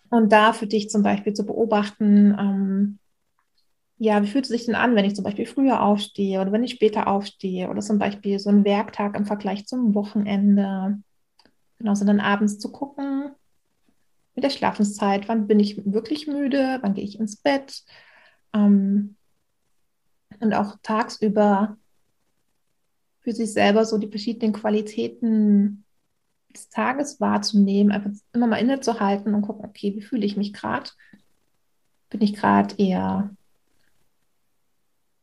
[0.08, 2.98] und da für dich zum Beispiel zu beobachten, ähm,
[4.02, 6.64] ja, wie fühlt es sich denn an, wenn ich zum Beispiel früher aufstehe oder wenn
[6.64, 10.98] ich später aufstehe oder zum Beispiel so ein Werktag im Vergleich zum Wochenende.
[11.76, 13.32] Genau, so dann abends zu gucken,
[14.34, 17.82] mit der Schlafenszeit, wann bin ich wirklich müde, wann gehe ich ins Bett.
[18.54, 19.16] Ähm,
[20.40, 21.76] und auch tagsüber
[23.20, 25.84] für sich selber so die verschiedenen Qualitäten
[26.54, 30.88] des Tages wahrzunehmen, einfach immer mal innezuhalten und gucken, okay, wie fühle ich mich gerade?
[32.08, 33.36] Bin ich gerade eher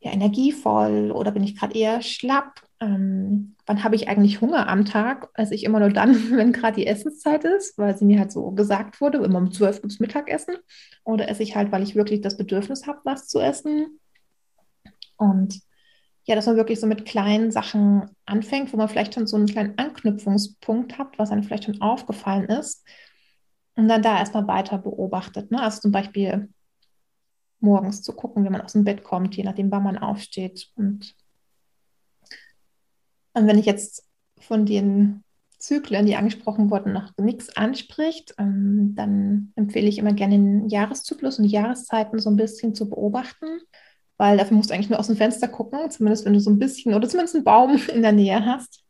[0.07, 2.61] ja, energievoll oder bin ich gerade eher schlapp?
[2.79, 5.29] Ähm, wann habe ich eigentlich Hunger am Tag?
[5.33, 8.51] Esse ich immer nur dann, wenn gerade die Essenszeit ist, weil sie mir halt so
[8.51, 10.55] gesagt wurde, immer um 12 gibt es Mittagessen.
[11.03, 13.99] Oder esse ich halt, weil ich wirklich das Bedürfnis habe, was zu essen.
[15.17, 15.59] Und
[16.25, 19.47] ja, dass man wirklich so mit kleinen Sachen anfängt, wo man vielleicht schon so einen
[19.47, 22.85] kleinen Anknüpfungspunkt hat, was einem vielleicht schon aufgefallen ist.
[23.75, 25.51] Und dann da erstmal weiter beobachtet.
[25.51, 25.61] Ne?
[25.61, 26.49] Also zum Beispiel
[27.59, 30.69] morgens zu gucken, wie man aus dem Bett kommt, je nachdem, wann man aufsteht.
[30.75, 31.15] Und,
[33.33, 34.07] und wenn ich jetzt
[34.39, 35.23] von den
[35.57, 41.39] Zyklen, die angesprochen wurden, noch nichts anspricht, ähm, dann empfehle ich immer gerne den Jahreszyklus
[41.39, 43.47] und die Jahreszeiten so ein bisschen zu beobachten
[44.17, 46.59] weil dafür musst du eigentlich nur aus dem Fenster gucken, zumindest wenn du so ein
[46.59, 48.83] bisschen oder zumindest einen Baum in der Nähe hast.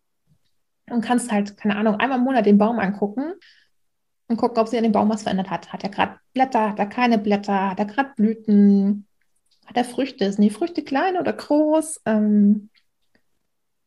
[0.89, 3.33] Und kannst halt, keine Ahnung, einmal im Monat den Baum angucken
[4.27, 5.71] und gucken, ob sich an dem Baum was verändert hat.
[5.71, 9.07] Hat er gerade Blätter, hat er keine Blätter, hat er gerade Blüten,
[9.65, 10.31] hat er Früchte?
[10.31, 12.01] Sind die Früchte klein oder groß?
[12.05, 12.69] Ähm,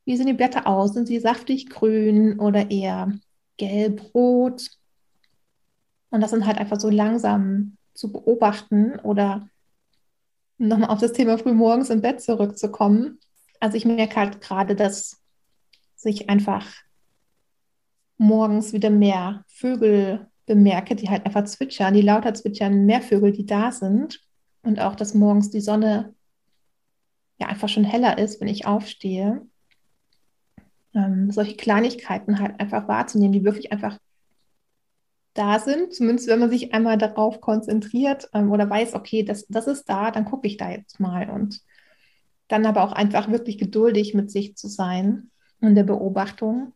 [0.05, 0.93] wie sehen die Blätter aus?
[0.95, 3.13] Sind sie saftig grün oder eher
[3.59, 4.69] gelb, rot?
[6.11, 9.49] Und das sind halt einfach so langsam zu beobachten oder
[10.59, 13.19] nochmal auf das Thema frühmorgens im Bett zurückzukommen.
[13.61, 15.21] Also ich merke halt gerade, dass
[15.97, 16.67] sich einfach
[18.17, 23.47] morgens wieder mehr Vögel bemerke, die halt einfach zwitschern, die lauter zwitschern, mehr Vögel, die
[23.47, 24.21] da sind.
[24.63, 26.13] Und auch, dass morgens die Sonne
[27.39, 29.47] ja einfach schon heller ist, wenn ich aufstehe.
[30.93, 33.97] Ähm, solche Kleinigkeiten halt einfach wahrzunehmen, die wirklich einfach
[35.35, 39.69] da sind, zumindest wenn man sich einmal darauf konzentriert ähm, oder weiß, okay, das, das
[39.69, 41.61] ist da, dann gucke ich da jetzt mal und
[42.49, 45.31] dann aber auch einfach wirklich geduldig mit sich zu sein
[45.61, 46.73] und der Beobachtung.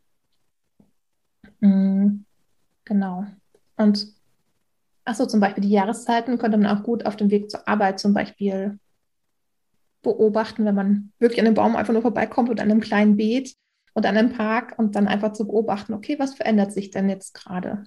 [1.59, 2.25] Mhm,
[2.85, 3.27] genau.
[3.77, 4.09] Und
[5.05, 8.14] achso, zum Beispiel die Jahreszeiten könnte man auch gut auf dem Weg zur Arbeit zum
[8.14, 8.79] Beispiel
[10.03, 13.57] beobachten, wenn man wirklich an einem Baum einfach nur vorbeikommt oder an einem kleinen Beet
[13.95, 17.35] oder an einem Park und dann einfach zu beobachten, okay, was verändert sich denn jetzt
[17.35, 17.85] gerade?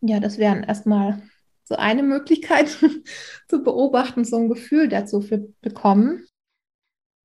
[0.00, 1.22] Ja, das wären erstmal
[1.64, 2.68] so eine Möglichkeit
[3.48, 6.26] zu beobachten, so ein Gefühl dazu für bekommen.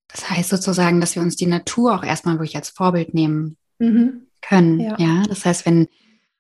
[0.08, 4.28] Das heißt sozusagen, dass wir uns die Natur auch erstmal wirklich als Vorbild nehmen mhm.
[4.42, 4.80] können.
[4.80, 4.98] Ja.
[4.98, 5.24] ja.
[5.28, 5.88] das heißt, wenn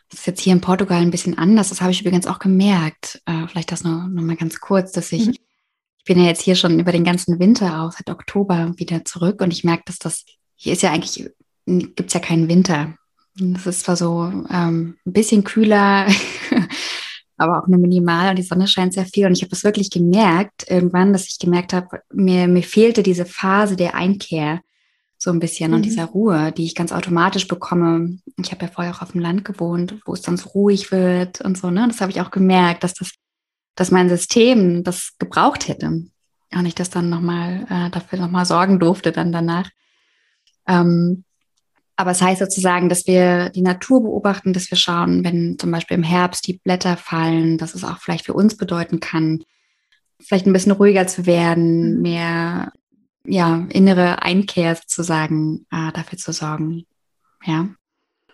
[0.09, 3.21] das ist jetzt hier in Portugal ein bisschen anders, das habe ich übrigens auch gemerkt.
[3.25, 5.33] Äh, vielleicht das noch, noch mal ganz kurz, dass ich, mhm.
[5.97, 9.41] ich bin ja jetzt hier schon über den ganzen Winter auch seit Oktober wieder zurück
[9.41, 11.29] und ich merke, dass das, hier ist ja eigentlich,
[11.65, 12.95] gibt es ja keinen Winter.
[13.55, 16.07] Es ist zwar so ähm, ein bisschen kühler,
[17.37, 19.27] aber auch nur minimal und die Sonne scheint sehr viel.
[19.27, 23.25] Und ich habe das wirklich gemerkt irgendwann, dass ich gemerkt habe, mir, mir fehlte diese
[23.25, 24.59] Phase der Einkehr
[25.21, 25.77] so ein bisschen mhm.
[25.77, 28.17] und dieser Ruhe, die ich ganz automatisch bekomme.
[28.41, 31.41] Ich habe ja vorher auch auf dem Land gewohnt, wo es dann so ruhig wird
[31.41, 31.69] und so.
[31.69, 31.85] Ne?
[31.87, 33.11] Das habe ich auch gemerkt, dass das,
[33.75, 36.05] dass mein System das gebraucht hätte.
[36.51, 39.69] Und ich das dann nochmal äh, dafür nochmal sorgen durfte dann danach.
[40.67, 41.25] Ähm,
[41.97, 45.97] aber es heißt sozusagen, dass wir die Natur beobachten, dass wir schauen, wenn zum Beispiel
[45.97, 49.43] im Herbst die Blätter fallen, dass es auch vielleicht für uns bedeuten kann,
[50.17, 52.01] vielleicht ein bisschen ruhiger zu werden, mhm.
[52.01, 52.71] mehr
[53.25, 56.85] ja, innere Einkehr sozusagen äh, dafür zu sorgen.
[57.43, 57.69] Ja.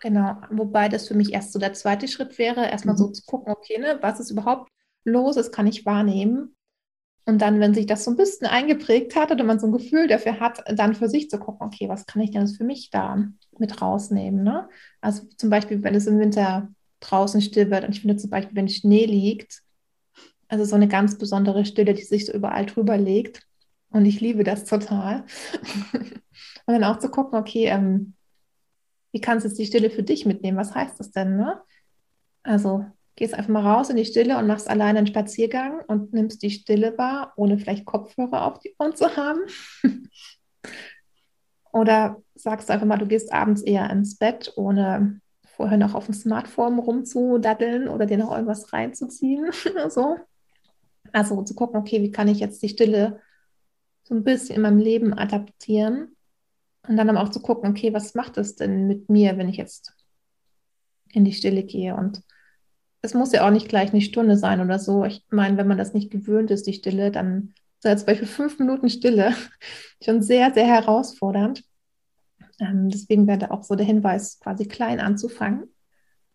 [0.01, 2.99] Genau, wobei das für mich erst so der zweite Schritt wäre, erstmal mhm.
[2.99, 4.69] so zu gucken, okay, ne, was ist überhaupt
[5.03, 6.55] los, das kann ich wahrnehmen.
[7.27, 10.07] Und dann, wenn sich das so ein bisschen eingeprägt hat oder man so ein Gefühl
[10.07, 13.17] dafür hat, dann für sich zu gucken, okay, was kann ich denn für mich da
[13.57, 14.43] mit rausnehmen?
[14.43, 14.69] Ne?
[15.01, 16.69] Also zum Beispiel, wenn es im Winter
[16.99, 19.63] draußen still wird und ich finde zum Beispiel, wenn Schnee liegt,
[20.47, 23.47] also so eine ganz besondere Stille, die sich so überall drüber legt.
[23.95, 25.23] Und ich liebe das total.
[25.93, 28.13] und dann auch zu gucken, okay, ähm,
[29.13, 30.57] wie kannst du jetzt die Stille für dich mitnehmen?
[30.57, 31.37] Was heißt das denn?
[31.37, 31.61] Ne?
[32.43, 32.85] Also
[33.15, 36.51] gehst einfach mal raus in die Stille und machst alleine einen Spaziergang und nimmst die
[36.51, 39.39] Stille wahr, ohne vielleicht Kopfhörer auf die Ohren zu haben.
[41.71, 46.07] Oder sagst du einfach mal, du gehst abends eher ins Bett, ohne vorher noch auf
[46.07, 49.51] dem Smartphone rumzudaddeln oder dir noch irgendwas reinzuziehen.
[49.87, 50.17] so.
[51.13, 53.21] Also zu gucken, okay, wie kann ich jetzt die Stille
[54.05, 56.15] so ein bisschen in meinem Leben adaptieren?
[56.87, 59.93] Und dann auch zu gucken, okay, was macht es denn mit mir, wenn ich jetzt
[61.11, 62.21] in die Stille gehe und
[63.01, 65.05] es muss ja auch nicht gleich eine Stunde sein oder so.
[65.05, 67.53] Ich meine, wenn man das nicht gewöhnt ist, die Stille, dann
[67.83, 69.33] ja zum Beispiel fünf Minuten Stille
[70.03, 71.63] schon sehr, sehr herausfordernd.
[72.59, 75.73] Ähm, deswegen wäre da auch so der Hinweis, quasi klein anzufangen.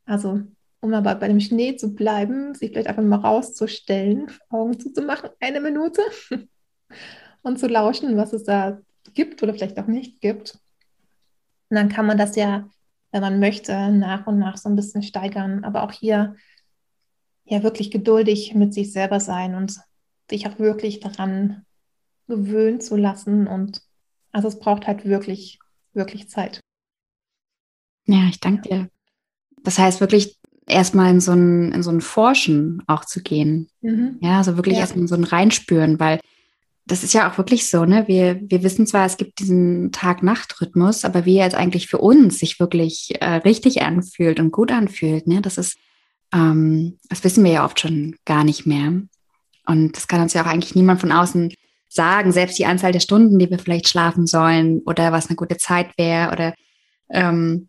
[0.04, 0.40] Also,
[0.80, 5.60] um aber bei dem Schnee zu bleiben, sich vielleicht einfach mal rauszustellen, Augen zuzumachen, eine
[5.60, 6.02] Minute
[7.42, 8.80] und zu lauschen, was es da
[9.14, 10.58] gibt oder vielleicht auch nicht gibt.
[11.68, 12.68] Und dann kann man das ja,
[13.12, 15.64] wenn man möchte, nach und nach so ein bisschen steigern.
[15.64, 16.36] Aber auch hier
[17.44, 19.76] ja wirklich geduldig mit sich selber sein und
[20.28, 21.64] sich auch wirklich daran
[22.28, 23.46] gewöhnen zu lassen.
[23.46, 23.82] Und
[24.32, 25.58] also es braucht halt wirklich,
[25.92, 26.60] wirklich Zeit.
[28.06, 28.88] Ja, ich danke dir.
[29.62, 33.68] Das heißt wirklich erstmal in so ein, in so ein Forschen auch zu gehen.
[33.80, 34.18] Mhm.
[34.20, 34.80] Ja, also wirklich ja.
[34.80, 36.20] erstmal in so ein Reinspüren, weil
[36.90, 38.08] das ist ja auch wirklich so, ne?
[38.08, 42.38] Wir, wir wissen zwar, es gibt diesen Tag-Nacht-Rhythmus, aber wie er jetzt eigentlich für uns
[42.38, 45.40] sich wirklich äh, richtig anfühlt und gut anfühlt, ne?
[45.40, 45.76] Das ist
[46.32, 49.02] ähm, das wissen wir ja oft schon gar nicht mehr.
[49.66, 51.52] Und das kann uns ja auch eigentlich niemand von außen
[51.88, 55.56] sagen, selbst die Anzahl der Stunden, die wir vielleicht schlafen sollen oder was eine gute
[55.56, 56.54] Zeit wäre oder
[57.10, 57.68] ähm,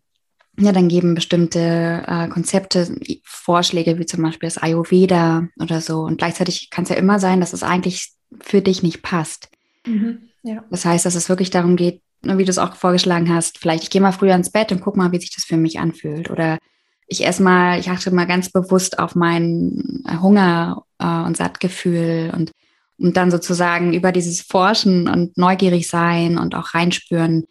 [0.58, 2.94] ja, dann geben bestimmte äh, Konzepte
[3.24, 6.00] Vorschläge, wie zum Beispiel das Ayurveda oder so.
[6.02, 9.48] Und gleichzeitig kann es ja immer sein, dass es eigentlich für dich nicht passt.
[9.86, 10.64] Mhm, ja.
[10.70, 13.90] Das heißt, dass es wirklich darum geht, wie du es auch vorgeschlagen hast, vielleicht ich
[13.90, 16.30] gehe mal früher ins Bett und guck mal, wie sich das für mich anfühlt.
[16.30, 16.58] Oder
[17.06, 22.52] ich esse mal, ich achte mal ganz bewusst auf meinen Hunger äh, und Sattgefühl und,
[22.98, 27.44] und dann sozusagen über dieses Forschen und neugierig sein und auch reinspüren,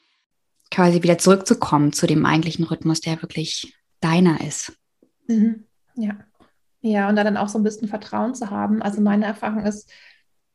[0.71, 4.73] quasi wieder zurückzukommen zu dem eigentlichen Rhythmus, der wirklich deiner ist.
[5.27, 5.65] Mhm.
[5.95, 6.17] Ja.
[6.83, 8.81] Ja, und da dann auch so ein bisschen Vertrauen zu haben.
[8.81, 9.91] Also meine Erfahrung ist,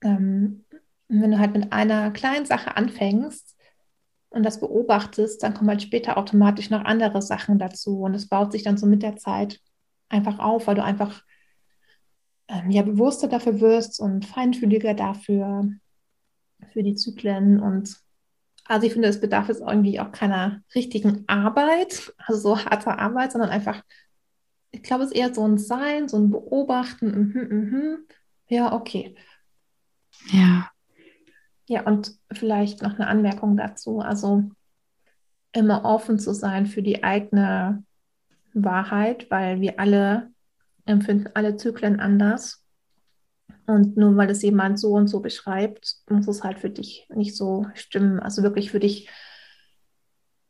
[0.03, 0.65] ähm,
[1.09, 3.57] wenn du halt mit einer kleinen Sache anfängst,
[4.37, 8.03] und das beobachtest, dann kommen halt später automatisch noch andere Sachen dazu.
[8.03, 9.61] Und es baut sich dann so mit der Zeit
[10.09, 11.23] einfach auf, weil du einfach
[12.49, 15.71] ähm, ja bewusster dafür wirst und feinfühliger dafür,
[16.73, 17.61] für die Zyklen.
[17.61, 17.97] Und
[18.67, 23.33] also ich finde, es bedarf jetzt irgendwie auch keiner richtigen Arbeit, also so harter Arbeit,
[23.33, 23.83] sondern einfach,
[24.71, 27.07] ich glaube, es ist eher so ein Sein, so ein Beobachten.
[27.07, 27.99] Mhm, mhm.
[28.49, 29.17] Ja, okay.
[30.31, 30.71] Ja.
[31.69, 34.01] Ja, und vielleicht noch eine Anmerkung dazu.
[34.01, 34.45] Also
[35.53, 37.83] immer offen zu sein für die eigene
[38.53, 40.31] Wahrheit, weil wir alle
[40.85, 42.65] empfinden alle Zyklen anders.
[43.67, 47.37] Und nur weil es jemand so und so beschreibt, muss es halt für dich nicht
[47.37, 48.21] so stimmen.
[48.21, 49.09] Also wirklich für dich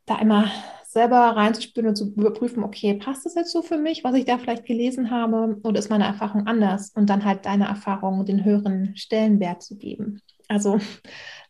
[0.05, 0.51] da immer
[0.97, 4.39] selber reinzuspüren und zu überprüfen, okay, passt das jetzt so für mich, was ich da
[4.39, 6.89] vielleicht gelesen habe, oder ist meine Erfahrung anders?
[6.95, 10.23] Und dann halt deine Erfahrung den höheren Stellenwert zu geben.
[10.49, 10.79] Also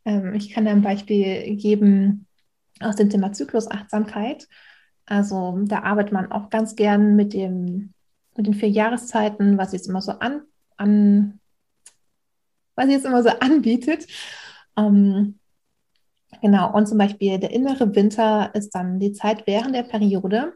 [0.04, 2.26] ähm, ich kann da ein Beispiel geben
[2.80, 4.48] aus dem Thema Zyklusachtsamkeit.
[5.06, 7.94] Also da arbeitet man auch ganz gern mit, dem,
[8.36, 10.42] mit den vier Jahreszeiten, was jetzt immer so an,
[10.76, 11.38] an
[12.74, 14.08] was jetzt immer so anbietet.
[14.76, 15.38] Ähm,
[16.40, 20.54] genau, und zum Beispiel der innere Winter ist dann die Zeit während der Periode.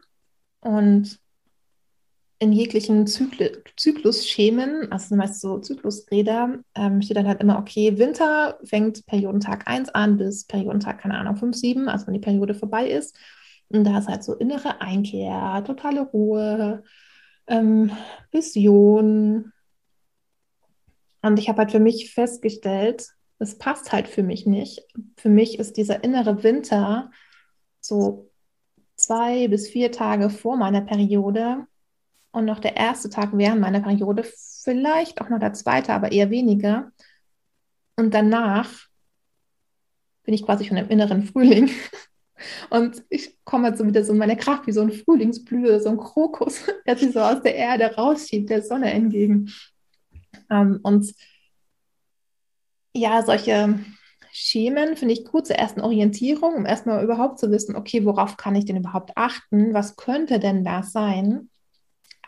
[0.61, 1.19] Und
[2.41, 8.57] in jeglichen Zykl Zyklusschemen, also meist so Zyklusräder, ähm, steht dann halt immer, okay, Winter
[8.63, 12.89] fängt Periodentag 1 an bis Periodentag, keine Ahnung, 5, 7, also wenn die Periode vorbei
[12.89, 13.15] ist.
[13.69, 16.83] Und da ist halt so innere Einkehr, totale Ruhe,
[17.45, 17.91] ähm,
[18.31, 19.53] Vision.
[21.21, 23.07] Und ich habe halt für mich festgestellt,
[23.41, 24.85] es passt halt für mich nicht.
[25.17, 27.09] Für mich ist dieser innere Winter
[27.79, 28.29] so
[28.95, 31.65] zwei bis vier Tage vor meiner Periode
[32.31, 34.23] und noch der erste Tag während meiner Periode,
[34.63, 36.91] vielleicht auch noch der zweite, aber eher weniger.
[37.95, 38.69] Und danach
[40.23, 41.69] bin ich quasi schon im inneren Frühling.
[42.71, 45.89] Und ich komme halt so wieder so in meine Kraft, wie so ein Frühlingsblühe, so
[45.89, 49.51] ein Krokus, der sich so aus der Erde rausschiebt, der Sonne entgegen.
[50.49, 51.13] Ähm, und
[52.93, 53.79] ja, solche
[54.31, 58.55] Schemen finde ich gut zur ersten Orientierung, um erstmal überhaupt zu wissen, okay, worauf kann
[58.55, 59.73] ich denn überhaupt achten?
[59.73, 61.49] Was könnte denn das sein?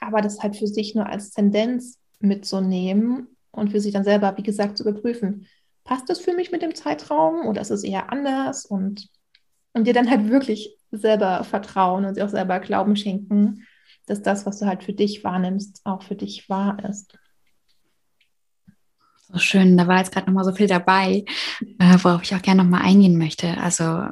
[0.04, 4.44] aber das halt für sich nur als Tendenz mitzunehmen und für sich dann selber, wie
[4.44, 5.48] gesagt, zu überprüfen,
[5.84, 9.10] passt das für mich mit dem Zeitraum oder ist es eher anders und,
[9.74, 13.66] und dir dann halt wirklich selber vertrauen und dir auch selber Glauben schenken,
[14.06, 17.18] dass das, was du halt für dich wahrnimmst, auch für dich wahr ist.
[19.34, 21.26] So schön, da war jetzt gerade nochmal so viel dabei,
[21.80, 23.58] äh, worauf ich auch gerne nochmal eingehen möchte.
[23.58, 24.08] Also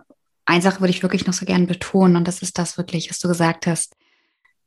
[0.46, 3.20] eine Sache würde ich wirklich noch so gerne betonen und das ist das wirklich, was
[3.20, 3.96] du gesagt hast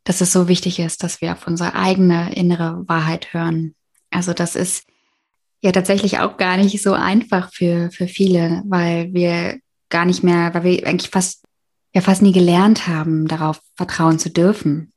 [0.04, 3.74] dass es so wichtig ist, dass wir auf unsere eigene innere Wahrheit hören.
[4.10, 4.86] Also das ist
[5.62, 10.52] ja tatsächlich auch gar nicht so einfach für, für viele, weil wir gar nicht mehr,
[10.52, 11.44] weil wir eigentlich fast,
[11.94, 14.92] ja fast nie gelernt haben, darauf vertrauen zu dürfen.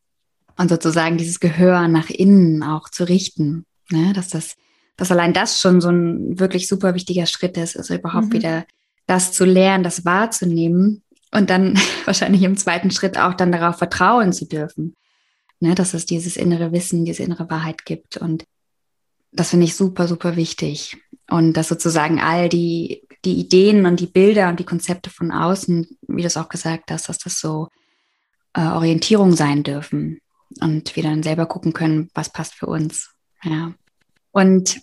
[0.57, 3.65] Und sozusagen dieses Gehör nach innen auch zu richten.
[3.89, 4.11] Ne?
[4.13, 4.55] Dass das,
[4.97, 8.33] dass allein das schon so ein wirklich super wichtiger Schritt ist, also überhaupt mhm.
[8.33, 8.65] wieder
[9.05, 14.33] das zu lernen, das wahrzunehmen und dann wahrscheinlich im zweiten Schritt auch dann darauf vertrauen
[14.33, 14.95] zu dürfen,
[15.59, 18.17] ne, dass es dieses innere Wissen, diese innere Wahrheit gibt.
[18.17, 18.45] Und
[19.31, 20.97] das finde ich super, super wichtig.
[21.29, 25.97] Und dass sozusagen all die, die Ideen und die Bilder und die Konzepte von außen,
[26.07, 27.67] wie du es auch gesagt hast, dass das so
[28.53, 30.19] äh, Orientierung sein dürfen
[30.61, 33.11] und wir dann selber gucken können, was passt für uns.
[33.43, 33.73] Ja.
[34.31, 34.79] Und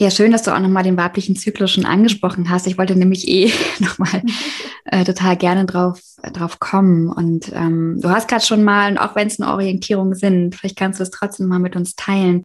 [0.00, 2.66] ja, schön, dass du auch nochmal den weiblichen Zyklus schon angesprochen hast.
[2.66, 4.22] Ich wollte nämlich eh nochmal
[4.86, 6.00] äh, total gerne drauf,
[6.32, 7.08] drauf kommen.
[7.10, 10.78] Und ähm, du hast gerade schon mal, und auch wenn es eine Orientierung sind, vielleicht
[10.78, 12.44] kannst du es trotzdem mal mit uns teilen.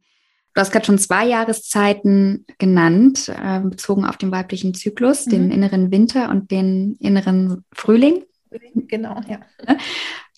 [0.52, 5.30] Du hast gerade schon zwei Jahreszeiten genannt, äh, bezogen auf den weiblichen Zyklus, mhm.
[5.30, 8.24] den inneren Winter und den inneren Frühling.
[8.74, 9.40] Genau, ja.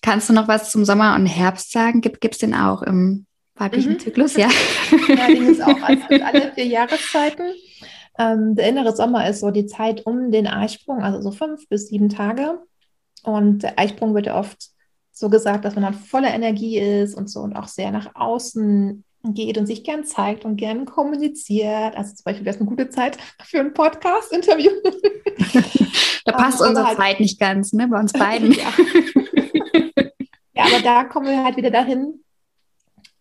[0.01, 1.99] Kannst du noch was zum Sommer und Herbst sagen?
[1.99, 3.25] Gibt es den auch im
[3.59, 3.99] weiblichen mhm.
[3.99, 4.49] Zyklus, ja.
[5.07, 7.53] ja, den ist auch als, alle vier Jahreszeiten.
[8.17, 11.87] Ähm, der innere Sommer ist so die Zeit um den Eisprung, also so fünf bis
[11.87, 12.59] sieben Tage.
[13.23, 14.69] Und der Eisprung wird ja oft
[15.11, 19.03] so gesagt, dass man dann voller Energie ist und so und auch sehr nach außen
[19.23, 21.95] geht und sich gern zeigt und gern kommuniziert.
[21.95, 24.71] Also zum Beispiel wäre es eine gute Zeit für ein Podcast-Interview.
[26.25, 28.53] da passt um, unsere halt, Zeit nicht ganz, ne, bei uns beiden.
[28.53, 28.71] ja.
[30.53, 32.23] ja, aber da kommen wir halt wieder dahin,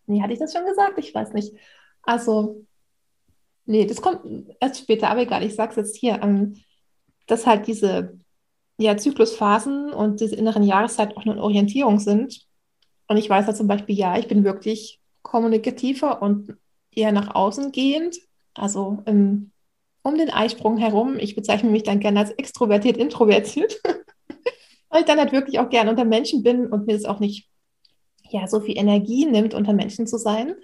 [0.08, 0.98] Nee, hatte ich das schon gesagt?
[0.98, 1.54] Ich weiß nicht.
[2.02, 2.64] Also,
[3.66, 4.22] nee, das kommt
[4.60, 6.56] erst später, aber egal, ich sage es jetzt hier, ähm,
[7.26, 8.18] dass halt diese
[8.78, 12.46] ja, Zyklusphasen und diese inneren Jahreszeiten auch nur eine Orientierung sind.
[13.06, 16.56] Und ich weiß halt zum Beispiel, ja, ich bin wirklich kommunikativer und
[16.90, 18.16] eher nach außen gehend,
[18.54, 19.50] also im,
[20.02, 21.18] um den Eisprung herum.
[21.18, 23.80] Ich bezeichne mich dann gerne als extrovertiert, introvertiert,
[24.88, 27.48] weil ich dann halt wirklich auch gerne unter Menschen bin und mir das auch nicht
[28.30, 30.54] ja so viel Energie nimmt, unter Menschen zu sein.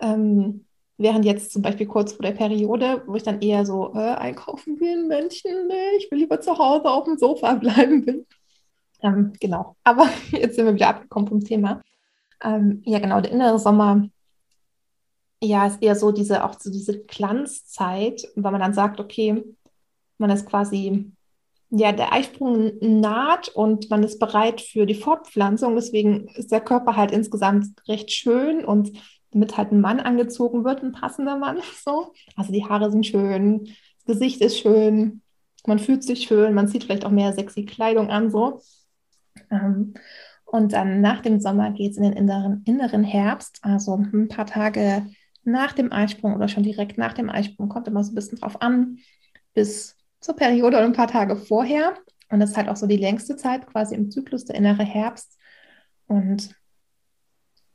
[0.00, 0.66] Ähm,
[0.96, 4.76] während jetzt zum Beispiel kurz vor der Periode, wo ich dann eher so äh, einkaufen
[4.76, 8.26] gehen, Menschen, nee, ich will lieber zu Hause auf dem Sofa bleiben bin.
[9.02, 11.82] Ähm, genau, aber jetzt sind wir wieder abgekommen vom Thema.
[12.42, 14.08] Ähm, ja, genau, der innere Sommer,
[15.42, 19.44] ja, ist eher so diese, auch so diese Glanzzeit, weil man dann sagt, okay,
[20.18, 21.12] man ist quasi
[21.76, 25.74] ja, der Eisprung naht und man ist bereit für die Fortpflanzung.
[25.74, 28.92] Deswegen ist der Körper halt insgesamt recht schön und
[29.32, 31.58] damit halt ein Mann angezogen wird, ein passender Mann.
[31.84, 32.12] So.
[32.36, 35.22] Also die Haare sind schön, das Gesicht ist schön,
[35.66, 38.30] man fühlt sich schön, man zieht vielleicht auch mehr sexy Kleidung an.
[38.30, 38.60] So.
[39.50, 39.94] Ähm,
[40.44, 44.46] und dann nach dem Sommer geht es in den inneren, inneren Herbst, also ein paar
[44.46, 45.06] Tage
[45.42, 48.62] nach dem Eisprung oder schon direkt nach dem Eisprung, kommt immer so ein bisschen drauf
[48.62, 48.98] an,
[49.52, 51.96] bis zur Periode oder ein paar Tage vorher.
[52.30, 55.38] Und das ist halt auch so die längste Zeit quasi im Zyklus, der innere Herbst.
[56.06, 56.54] Und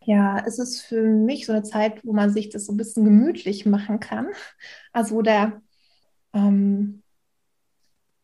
[0.04, 3.06] ja, es ist für mich so eine Zeit, wo man sich das so ein bisschen
[3.06, 4.28] gemütlich machen kann.
[4.94, 5.62] Also wo der,
[6.34, 7.04] ähm,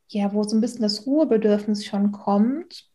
[0.10, 2.90] ja, wo so ein bisschen das Ruhebedürfnis schon kommt.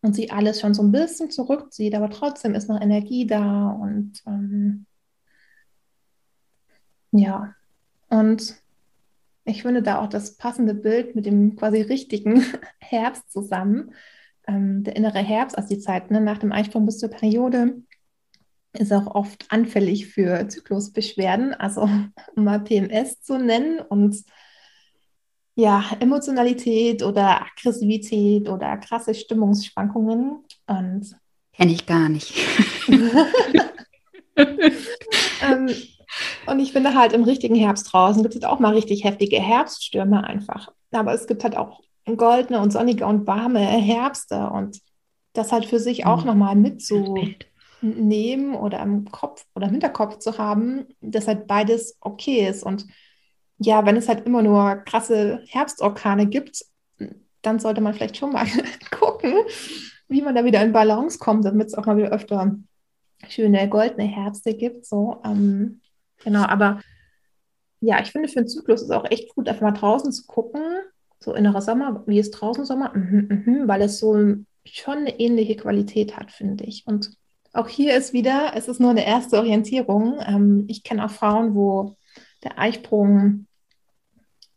[0.00, 4.22] und sie alles schon so ein bisschen zurückzieht, aber trotzdem ist noch Energie da und
[4.26, 4.86] ähm,
[7.12, 7.54] ja,
[8.08, 8.61] und
[9.44, 12.44] ich finde da auch das passende Bild mit dem quasi richtigen
[12.78, 13.92] Herbst zusammen.
[14.46, 17.82] Ähm, der innere Herbst, also die Zeit ne, nach dem Einsprung bis zur Periode,
[18.72, 21.82] ist auch oft anfällig für Zyklusbeschwerden, also
[22.36, 24.16] um mal PMS zu nennen und
[25.54, 30.44] ja, Emotionalität oder Aggressivität oder krasse Stimmungsschwankungen.
[30.66, 31.16] Und
[31.52, 32.34] kenne ich gar nicht.
[35.42, 35.68] ähm,
[36.46, 40.24] und ich finde halt im richtigen Herbst draußen gibt es auch mal richtig heftige Herbststürme
[40.24, 40.72] einfach.
[40.90, 44.80] Aber es gibt halt auch goldene und sonnige und warme Herbste und
[45.32, 46.26] das halt für sich auch mhm.
[46.26, 52.62] nochmal mitzunehmen oder im Kopf oder im Hinterkopf zu haben, dass halt beides okay ist.
[52.62, 52.86] Und
[53.58, 56.64] ja, wenn es halt immer nur krasse Herbstorkane gibt,
[57.42, 58.46] dann sollte man vielleicht schon mal
[58.90, 59.34] gucken,
[60.08, 62.56] wie man da wieder in Balance kommt, damit es auch mal wieder öfter
[63.28, 64.86] schöne goldene Herbste gibt.
[64.86, 65.80] So, ähm,
[66.24, 66.80] genau, aber
[67.80, 70.62] ja, ich finde für einen Zyklus ist auch echt gut, einfach mal draußen zu gucken,
[71.18, 74.14] so innerer Sommer, wie ist draußen Sommer, mhm, mhm, weil es so
[74.64, 76.86] schon eine ähnliche Qualität hat, finde ich.
[76.86, 77.10] Und
[77.52, 80.20] auch hier ist wieder, es ist nur eine erste Orientierung.
[80.24, 81.96] Ähm, ich kenne auch Frauen, wo
[82.44, 83.46] der Eisprung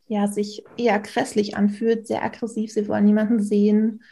[0.07, 4.03] ja, sich eher grässlich anfühlt, sehr aggressiv, sie wollen niemanden sehen,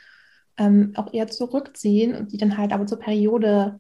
[0.58, 3.80] ähm, auch eher zurückziehen und die dann halt aber zur Periode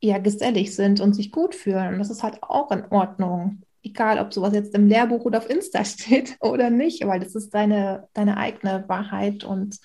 [0.00, 1.94] eher gesellig sind und sich gut fühlen.
[1.94, 3.62] Und das ist halt auch in Ordnung.
[3.82, 7.54] Egal, ob sowas jetzt im Lehrbuch oder auf Insta steht oder nicht, weil das ist
[7.54, 9.78] deine, deine eigene Wahrheit und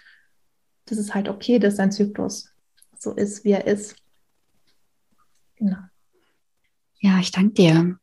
[0.86, 2.49] das ist halt okay, dass dein Zyklus
[2.97, 3.95] so ist, wie er ist.
[5.55, 5.78] Genau.
[6.99, 7.97] Ja, ich danke dir.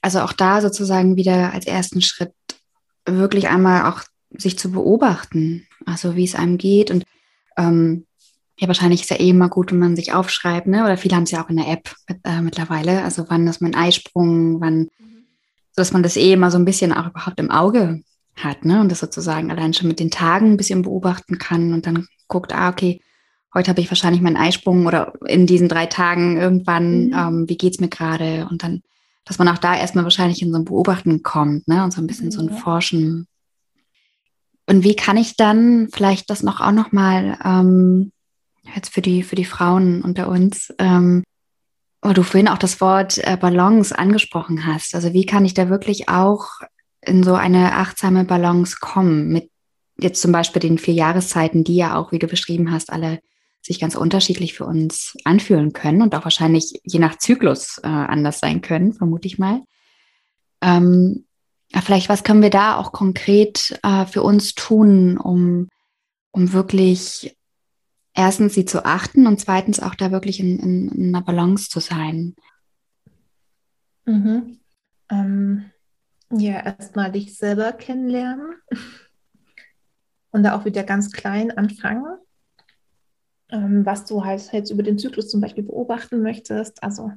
[0.00, 2.32] Also auch da sozusagen wieder als ersten Schritt
[3.04, 6.90] wirklich einmal auch sich zu beobachten, also wie es einem geht.
[6.90, 7.04] Und
[7.56, 8.05] ähm,
[8.58, 10.84] ja, wahrscheinlich ist ja eh immer gut, wenn man sich aufschreibt, ne?
[10.84, 11.94] Oder viele haben es ja auch in der App
[12.24, 13.02] äh, mittlerweile.
[13.02, 15.26] Also wann ist mein Eisprung, wann, mhm.
[15.72, 18.02] so dass man das eh immer so ein bisschen auch überhaupt im Auge
[18.34, 18.80] hat, ne?
[18.80, 22.54] Und das sozusagen allein schon mit den Tagen ein bisschen beobachten kann und dann guckt,
[22.54, 23.00] ah, okay,
[23.54, 27.14] heute habe ich wahrscheinlich meinen Eisprung oder in diesen drei Tagen irgendwann, mhm.
[27.14, 28.46] ähm, wie geht's mir gerade?
[28.50, 28.82] Und dann
[29.26, 31.84] dass man auch da erstmal wahrscheinlich in so ein Beobachten kommt, ne?
[31.84, 32.38] Und so ein bisschen ja.
[32.38, 33.26] so ein Forschen.
[34.66, 38.12] Und wie kann ich dann vielleicht das noch auch noch mal ähm,
[38.76, 41.24] jetzt für die für die Frauen unter uns, ähm,
[42.02, 44.94] wo du vorhin auch das Wort äh, Balance angesprochen hast.
[44.94, 46.48] Also wie kann ich da wirklich auch
[47.00, 49.50] in so eine achtsame Balance kommen mit
[49.98, 53.20] jetzt zum Beispiel den vier Jahreszeiten, die ja auch, wie du beschrieben hast, alle
[53.62, 58.38] sich ganz unterschiedlich für uns anfühlen können und auch wahrscheinlich je nach Zyklus äh, anders
[58.38, 59.62] sein können, vermute ich mal.
[60.60, 61.24] Ähm,
[61.82, 65.68] vielleicht, was können wir da auch konkret äh, für uns tun, um,
[66.30, 67.35] um wirklich
[68.16, 71.80] erstens sie zu achten und zweitens auch da wirklich in, in, in einer Balance zu
[71.80, 72.34] sein?
[74.04, 74.58] Mhm.
[75.10, 75.70] Ähm,
[76.32, 78.56] ja, erstmal dich selber kennenlernen
[80.30, 82.18] und da auch wieder ganz klein anfangen
[83.50, 86.82] ähm, was du halt jetzt über den Zyklus zum Beispiel beobachten möchtest.
[86.82, 87.12] Also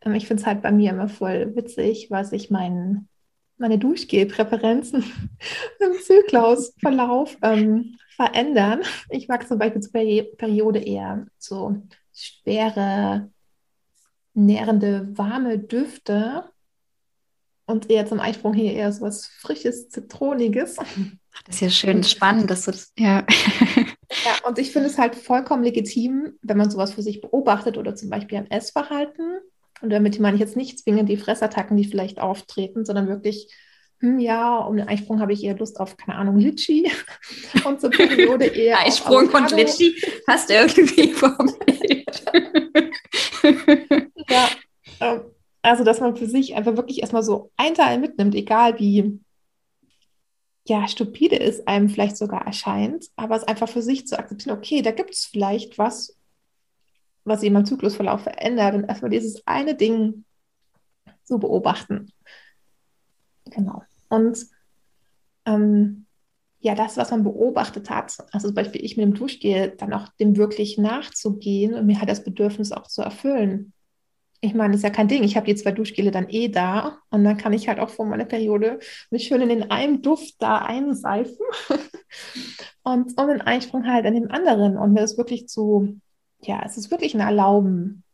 [0.00, 3.08] ähm, ich finde es halt bei mir immer voll witzig, weil sich mein,
[3.56, 5.04] meine Duschgel-Präferenzen
[5.80, 8.82] im Zyklusverlauf ähm, verändern.
[9.10, 11.82] Ich mag zum Beispiel zur Peri Periode eher so
[12.12, 13.30] schwere,
[14.34, 16.50] nährende, warme Düfte
[17.66, 20.76] und eher zum Eisprung hier eher so was Frisches, Zitroniges.
[20.78, 23.26] Ach, das ist ja schön spannend, dass du das, ja.
[24.24, 27.94] Ja, und ich finde es halt vollkommen legitim, wenn man sowas für sich beobachtet oder
[27.94, 29.40] zum Beispiel am Essverhalten.
[29.80, 33.52] Und damit meine ich jetzt nicht zwingend die Fressattacken, die vielleicht auftreten, sondern wirklich,
[34.00, 36.90] hm, ja, um den Eisprung habe ich eher Lust auf, keine Ahnung, Litschi.
[37.64, 38.78] Und zur Periode eher.
[38.80, 39.94] Eisprung und Litschi
[40.26, 42.24] passt irgendwie vom Bild.
[44.28, 44.48] ja,
[45.00, 45.20] ähm,
[45.62, 49.20] also dass man für sich einfach wirklich erstmal so ein Teil mitnimmt, egal wie
[50.66, 54.82] ja, stupide ist, einem vielleicht sogar erscheint, aber es einfach für sich zu akzeptieren, okay,
[54.82, 56.13] da gibt es vielleicht was,
[57.24, 60.24] was sich meinem Zyklusverlauf verändert und erstmal dieses eine Ding
[61.24, 62.12] zu beobachten.
[63.46, 63.82] Genau.
[64.08, 64.46] Und
[65.46, 66.06] ähm,
[66.60, 70.08] ja, das, was man beobachtet hat, also zum Beispiel ich mit dem Duschgel, dann auch
[70.20, 73.74] dem wirklich nachzugehen und mir halt das Bedürfnis auch zu erfüllen
[74.44, 75.22] ich meine, das ist ja kein Ding.
[75.22, 78.04] Ich habe die zwei Duschgele dann eh da und dann kann ich halt auch vor
[78.04, 78.78] meiner Periode
[79.10, 81.46] mich schön in den einen Duft da einseifen
[82.82, 85.98] und, und den Einsprung halt in dem anderen und mir das wirklich zu,
[86.46, 88.04] ja, es ist wirklich ein Erlauben.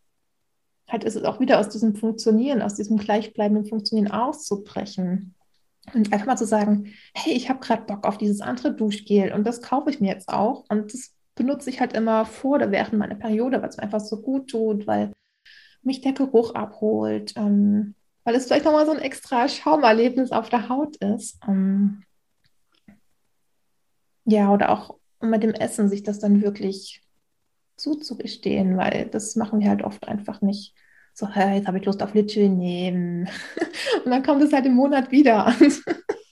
[0.89, 5.35] Halt ist es auch wieder aus diesem Funktionieren, aus diesem gleichbleibenden Funktionieren auszubrechen.
[5.95, 9.45] Und einfach mal zu sagen, hey, ich habe gerade Bock auf dieses andere Duschgel und
[9.47, 12.99] das kaufe ich mir jetzt auch und das benutze ich halt immer vor oder während
[12.99, 15.13] meiner Periode, weil es mir einfach so gut tut, weil
[15.83, 20.69] mich der Geruch abholt, ähm, weil es vielleicht nochmal so ein extra Schaumerlebnis auf der
[20.69, 21.39] Haut ist.
[21.49, 22.03] Ähm,
[24.27, 27.03] ja, oder auch mit dem Essen sich das dann wirklich
[27.81, 30.75] zuzugestehen, weil das machen wir halt oft einfach nicht.
[31.15, 33.29] So, hey, jetzt habe ich Lust auf Litsche nehmen.
[34.05, 35.55] Und dann kommt es halt im Monat wieder.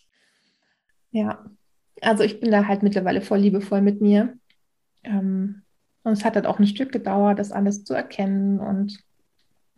[1.10, 1.44] ja,
[2.00, 4.38] also ich bin da halt mittlerweile voll liebevoll mit mir.
[5.04, 5.62] Ähm,
[6.04, 8.98] und es hat halt auch ein Stück gedauert, das alles zu erkennen und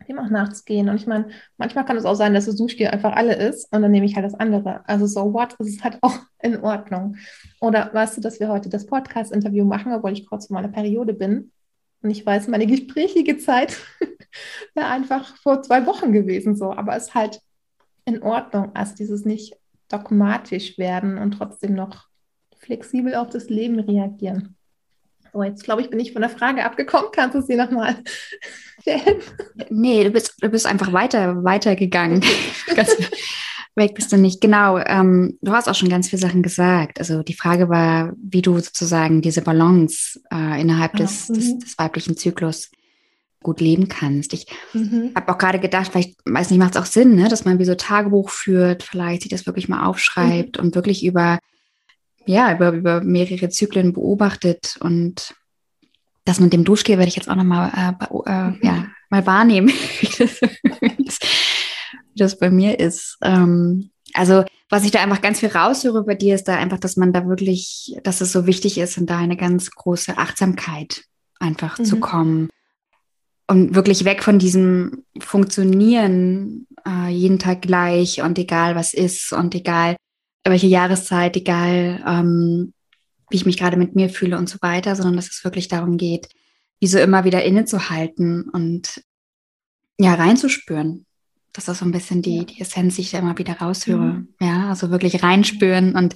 [0.09, 0.89] dem auch nachzugehen.
[0.89, 3.83] Und ich meine, manchmal kann es auch sein, dass das Duschgel einfach alle ist und
[3.83, 4.87] dann nehme ich halt das andere.
[4.89, 7.16] Also so what, das ist halt auch in Ordnung.
[7.61, 11.14] Oder weißt du, dass wir heute das Podcast-Interview machen, obwohl ich kurz vor meiner Periode
[11.14, 11.53] bin.
[12.03, 13.77] Und ich weiß, meine gesprächige Zeit
[14.75, 16.73] wäre einfach vor zwei Wochen gewesen so.
[16.73, 17.41] Aber es ist halt
[18.05, 18.71] in Ordnung.
[18.75, 19.57] Also dieses nicht
[19.89, 22.09] dogmatisch werden und trotzdem noch
[22.59, 24.57] flexibel auf das Leben reagieren.
[25.33, 27.11] So, jetzt glaube ich, bin ich von der Frage abgekommen.
[27.13, 27.97] Kannst du sie nochmal
[28.81, 29.21] stellen?
[29.69, 32.25] Nee, du bist, du bist einfach weiter, weitergegangen.
[32.75, 32.97] ganz
[33.81, 34.41] weg bist du nicht.
[34.41, 34.78] Genau.
[34.78, 37.01] Ähm, du hast auch schon ganz viele Sachen gesagt.
[37.01, 41.35] Also die Frage war, wie du sozusagen diese Balance äh, innerhalb des, mhm.
[41.35, 42.70] des, des, weiblichen Zyklus
[43.43, 44.33] gut leben kannst.
[44.35, 45.11] Ich mhm.
[45.16, 47.64] habe auch gerade gedacht, vielleicht, weiß nicht, macht es auch Sinn, ne, dass man wie
[47.64, 50.64] so Tagebuch führt, vielleicht sich das wirklich mal aufschreibt mhm.
[50.64, 51.39] und wirklich über
[52.26, 55.35] ja, über, über mehrere Zyklen beobachtet und
[56.24, 59.68] das mit dem Duschgel werde ich jetzt auch nochmal äh, äh, ja, mal wahrnehmen,
[60.01, 61.18] wie das, wie das
[62.38, 63.18] bei mir ist.
[63.22, 66.97] Ähm, also was ich da einfach ganz viel raushöre bei dir ist da einfach, dass
[66.97, 71.05] man da wirklich, dass es so wichtig ist und da eine ganz große Achtsamkeit
[71.38, 71.84] einfach mhm.
[71.84, 72.49] zu kommen
[73.51, 79.55] und wirklich weg von diesem Funktionieren äh, jeden Tag gleich und egal was ist und
[79.55, 79.97] egal
[80.45, 82.72] welche Jahreszeit, egal ähm,
[83.28, 85.97] wie ich mich gerade mit mir fühle und so weiter, sondern dass es wirklich darum
[85.97, 86.28] geht,
[86.80, 89.03] diese immer wieder innezuhalten und
[89.99, 91.07] ja, reinzuspüren.
[91.53, 93.99] Das ist so ein bisschen die, die Essenz, die ich da immer wieder raushöre.
[93.99, 94.29] Mhm.
[94.41, 96.15] Ja, also wirklich reinspüren und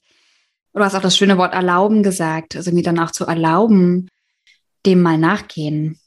[0.72, 4.08] du hast auch das schöne Wort erlauben gesagt, also mir dann auch zu erlauben,
[4.86, 5.98] dem mal nachgehen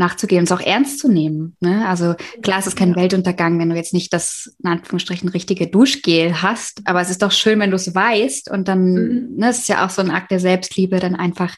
[0.00, 1.56] nachzugehen und es auch ernst zu nehmen.
[1.60, 1.86] Ne?
[1.86, 2.96] Also klar, es ist kein ja.
[2.96, 7.30] Weltuntergang, wenn du jetzt nicht das, in Anführungsstrichen, richtige Duschgel hast, aber es ist doch
[7.30, 9.36] schön, wenn du es weißt und dann, mhm.
[9.36, 11.54] ne, es ist ja auch so ein Akt der Selbstliebe, dann einfach,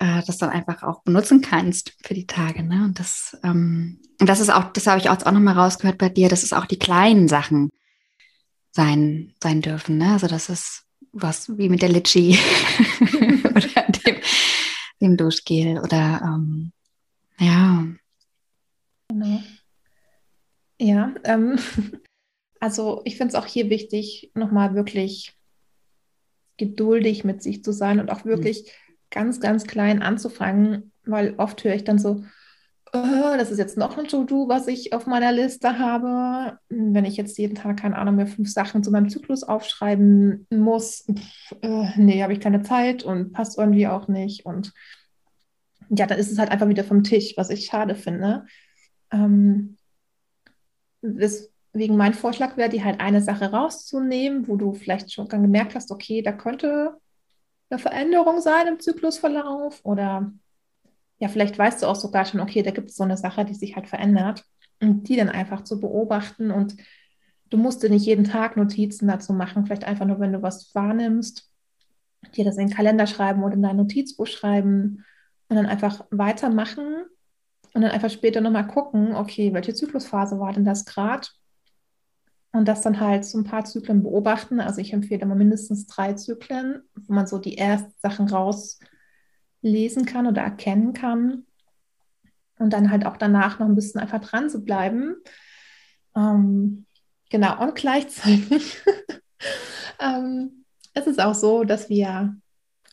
[0.00, 2.62] äh, das dann einfach auch benutzen kannst für die Tage.
[2.62, 2.84] Ne?
[2.84, 6.08] Und das, ähm, und das ist auch, das habe ich auch, auch nochmal rausgehört bei
[6.08, 7.70] dir, dass es auch die kleinen Sachen
[8.72, 9.98] sein, sein dürfen.
[9.98, 10.12] Ne?
[10.12, 12.38] Also das ist was wie mit der Litschi
[13.44, 14.16] oder dem,
[15.00, 16.72] dem Duschgel oder ähm,
[17.38, 17.86] ja.
[19.08, 19.42] Genau.
[20.78, 21.58] Ja, ähm,
[22.60, 25.36] also ich finde es auch hier wichtig, nochmal wirklich
[26.56, 28.89] geduldig mit sich zu sein und auch wirklich mhm.
[29.10, 32.24] Ganz, ganz klein anzufangen, weil oft höre ich dann so,
[32.92, 36.58] oh, das ist jetzt noch ein To-Do, was ich auf meiner Liste habe.
[36.68, 41.06] Wenn ich jetzt jeden Tag, keine Ahnung, mehr fünf Sachen zu meinem Zyklus aufschreiben muss,
[41.12, 44.72] pff, äh, nee, habe ich keine Zeit und passt irgendwie auch nicht und
[45.90, 48.46] ja, dann ist es halt einfach wieder vom Tisch, was ich schade finde.
[49.12, 49.76] Ähm,
[51.02, 55.90] deswegen mein Vorschlag wäre, die halt eine Sache rauszunehmen, wo du vielleicht schon gemerkt hast,
[55.90, 56.96] okay, da könnte
[57.70, 60.32] eine Veränderung sein im Zyklusverlauf oder
[61.18, 63.54] ja, vielleicht weißt du auch sogar schon, okay, da gibt es so eine Sache, die
[63.54, 64.44] sich halt verändert
[64.80, 66.76] und die dann einfach zu beobachten und
[67.50, 70.74] du musst dir nicht jeden Tag Notizen dazu machen, vielleicht einfach nur, wenn du was
[70.74, 71.50] wahrnimmst,
[72.36, 75.04] dir das in den Kalender schreiben oder in dein Notizbuch schreiben
[75.48, 77.04] und dann einfach weitermachen
[77.74, 81.28] und dann einfach später nochmal gucken, okay, welche Zyklusphase war denn das gerade?
[82.52, 84.60] Und das dann halt so ein paar Zyklen beobachten.
[84.60, 90.26] Also ich empfehle immer mindestens drei Zyklen, wo man so die ersten Sachen rauslesen kann
[90.26, 91.46] oder erkennen kann.
[92.58, 95.16] Und dann halt auch danach noch ein bisschen einfach dran zu bleiben.
[96.16, 96.86] Ähm,
[97.30, 98.78] genau, und gleichzeitig
[100.00, 102.36] ähm, es ist auch so, dass wir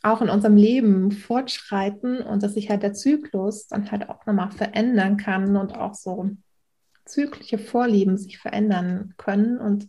[0.02, 4.50] auch in unserem Leben fortschreiten und dass sich halt der Zyklus dann halt auch nochmal
[4.50, 6.30] verändern kann und auch so
[7.08, 9.88] zyklische Vorlieben sich verändern können und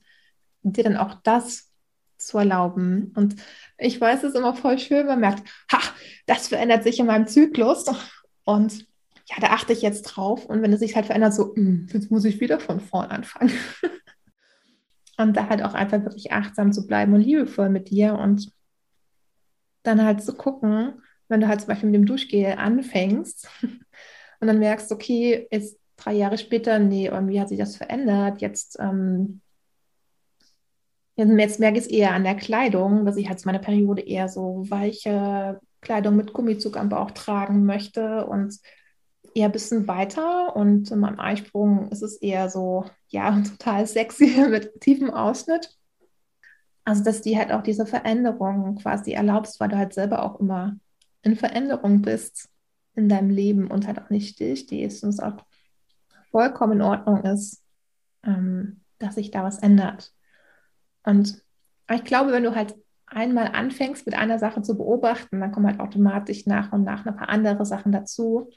[0.64, 1.72] dir dann auch das
[2.18, 3.14] zu erlauben.
[3.16, 3.36] Und
[3.78, 5.80] ich weiß es immer voll schön, man merkt, ha,
[6.26, 7.86] das verändert sich in meinem Zyklus
[8.44, 8.88] und
[9.30, 10.46] ja, da achte ich jetzt drauf.
[10.46, 13.52] Und wenn es sich halt verändert, so, hm, jetzt muss ich wieder von vorn anfangen.
[15.18, 18.52] und da halt auch einfach wirklich achtsam zu bleiben und liebevoll mit dir und
[19.84, 24.60] dann halt zu gucken, wenn du halt zum Beispiel mit dem Duschgel anfängst und dann
[24.60, 28.42] merkst, okay, jetzt drei Jahre später, nee, irgendwie hat sich das verändert.
[28.42, 29.42] Jetzt, ähm,
[31.16, 34.30] jetzt merke ich es eher an der Kleidung, dass ich halt zu meiner Periode eher
[34.30, 38.58] so weiche Kleidung mit Gummizug am Bauch tragen möchte und
[39.36, 40.56] eher ein bisschen weiter.
[40.56, 45.76] Und in meinem Eisprung ist es eher so, ja, total sexy mit tiefem Ausschnitt.
[46.86, 50.78] Also, dass die halt auch diese Veränderungen quasi erlaubst, weil du halt selber auch immer
[51.22, 52.50] in Veränderung bist
[52.96, 55.38] in deinem Leben und halt auch nicht stillstehst und es auch
[56.32, 57.64] vollkommen in Ordnung ist,
[58.24, 60.14] ähm, dass sich da was ändert.
[61.04, 61.42] Und
[61.92, 62.76] ich glaube, wenn du halt
[63.08, 67.16] einmal anfängst, mit einer Sache zu beobachten, dann kommen halt automatisch nach und nach ein
[67.16, 68.50] paar andere Sachen dazu.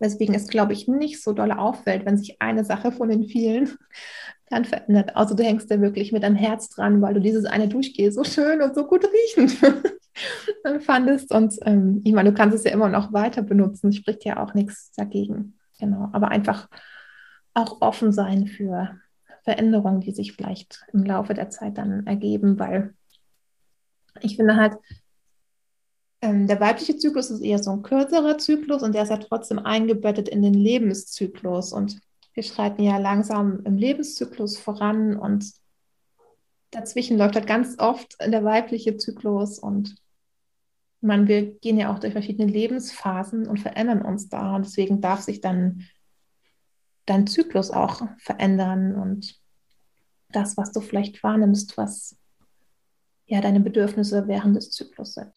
[0.00, 3.70] Deswegen ist, glaube ich, nicht so doll auffällt, wenn sich eine Sache von den vielen
[4.50, 5.16] dann verändert.
[5.16, 8.24] Also du hängst da wirklich mit deinem Herz dran, weil du dieses eine Duschgel so
[8.24, 9.52] schön und so gut riechend
[10.80, 11.32] fandest.
[11.32, 14.54] Und ähm, ich meine, du kannst es ja immer noch weiter benutzen, spricht ja auch
[14.54, 15.54] nichts dagegen.
[15.82, 16.68] Genau, aber einfach
[17.54, 19.00] auch offen sein für
[19.42, 22.94] Veränderungen, die sich vielleicht im Laufe der Zeit dann ergeben, weil
[24.20, 24.76] ich finde halt,
[26.20, 29.58] ähm, der weibliche Zyklus ist eher so ein kürzerer Zyklus und der ist ja trotzdem
[29.58, 31.72] eingebettet in den Lebenszyklus.
[31.72, 31.98] Und
[32.32, 35.52] wir schreiten ja langsam im Lebenszyklus voran und
[36.70, 39.96] dazwischen läuft halt ganz oft der weibliche Zyklus und
[41.02, 45.20] man, wir gehen ja auch durch verschiedene Lebensphasen und verändern uns da und deswegen darf
[45.20, 45.86] sich dann
[47.06, 49.40] dein Zyklus auch verändern und
[50.30, 52.16] das, was du vielleicht wahrnimmst, was
[53.26, 55.32] ja deine Bedürfnisse während des Zyklus sind.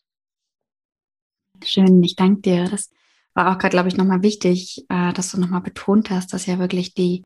[1.64, 2.70] Schön, ich danke dir.
[2.70, 2.92] Das
[3.34, 6.60] war auch gerade, glaube ich, nochmal wichtig, äh, dass du nochmal betont hast, dass ja
[6.60, 7.24] wirklich die,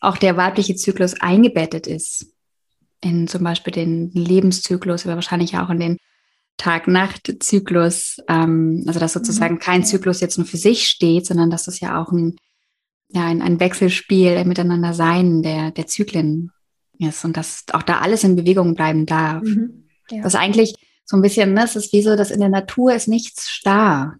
[0.00, 2.34] auch der weibliche Zyklus eingebettet ist
[3.00, 5.96] in zum Beispiel den Lebenszyklus, aber wahrscheinlich auch in den
[6.58, 8.18] Tag-Nacht-Zyklus.
[8.28, 9.60] Ähm, also dass sozusagen mhm.
[9.60, 12.36] kein Zyklus jetzt nur für sich steht, sondern dass das ja auch ein,
[13.08, 16.50] ja, ein, ein Wechselspiel, ein Miteinander-Sein der, der Zyklen
[16.98, 19.42] ist und dass auch da alles in Bewegung bleiben darf.
[19.42, 19.88] Mhm.
[20.10, 20.22] Ja.
[20.22, 20.74] Das eigentlich
[21.06, 24.18] so ein bisschen, ne, es ist wie so, dass in der Natur ist nichts starr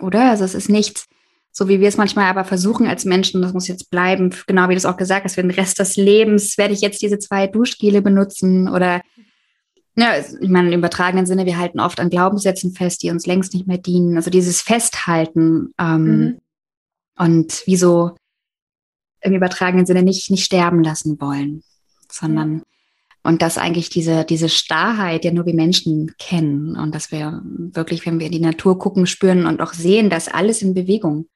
[0.00, 0.30] oder?
[0.30, 1.06] Also es ist nichts,
[1.50, 4.74] so wie wir es manchmal aber versuchen als Menschen, das muss jetzt bleiben, genau wie
[4.74, 7.46] du es auch gesagt hast, für den Rest des Lebens werde ich jetzt diese zwei
[7.46, 9.02] Duschgele benutzen oder
[9.98, 13.52] ja, ich meine, im übertragenen Sinne, wir halten oft an Glaubenssätzen fest, die uns längst
[13.52, 14.16] nicht mehr dienen.
[14.16, 16.38] Also dieses Festhalten ähm, mhm.
[17.16, 18.14] und wie so
[19.20, 21.64] im übertragenen Sinne nicht, nicht sterben lassen wollen,
[22.10, 22.62] sondern.
[23.24, 28.06] Und dass eigentlich diese, diese Starrheit ja nur wir Menschen kennen und dass wir wirklich,
[28.06, 31.26] wenn wir in die Natur gucken, spüren und auch sehen, dass alles in Bewegung,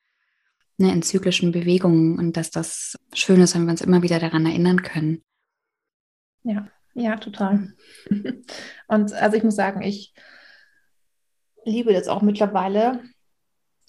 [0.78, 4.46] ne, in zyklischen Bewegungen und dass das schön ist, wenn wir uns immer wieder daran
[4.46, 5.22] erinnern können.
[6.44, 7.72] Ja, ja, total.
[8.88, 10.14] Und also ich muss sagen, ich
[11.64, 13.00] liebe das auch mittlerweile,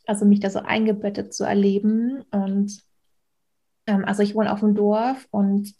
[0.06, 2.24] also mich da so eingebettet zu erleben.
[2.32, 2.82] Und
[3.88, 5.74] ähm, also ich wohne auf dem Dorf und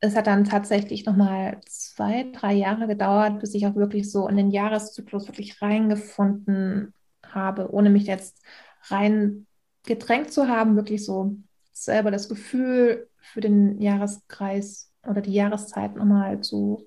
[0.00, 4.36] es hat dann tatsächlich nochmal zwei, drei Jahre gedauert, bis ich auch wirklich so in
[4.36, 6.92] den Jahreszyklus wirklich reingefunden
[7.24, 8.42] habe, ohne mich jetzt
[8.88, 9.46] rein
[9.84, 11.36] gedrängt zu haben, wirklich so
[11.72, 16.86] selber das Gefühl für den Jahreskreis oder die Jahreszeit nochmal zu,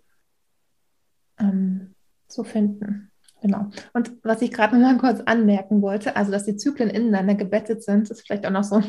[1.40, 1.96] ähm,
[2.28, 3.12] zu finden.
[3.42, 3.70] Genau.
[3.94, 7.84] Und was ich gerade noch mal kurz anmerken wollte, also dass die Zyklen ineinander gebettet
[7.84, 8.82] sind, ist vielleicht auch noch so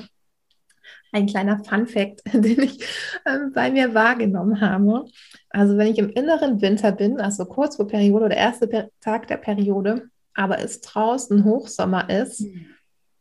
[1.12, 2.82] ein kleiner Fun-Fact, den ich
[3.24, 5.04] äh, bei mir wahrgenommen habe.
[5.50, 9.28] Also wenn ich im inneren Winter bin, also kurz vor Periode oder erste per Tag
[9.28, 12.66] der Periode, aber es draußen Hochsommer ist, mhm.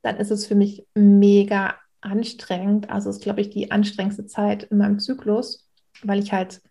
[0.01, 2.89] dann ist es für mich mega anstrengend.
[2.89, 5.68] Also ist, glaube ich, die anstrengendste Zeit in meinem Zyklus,
[6.03, 6.61] weil ich halt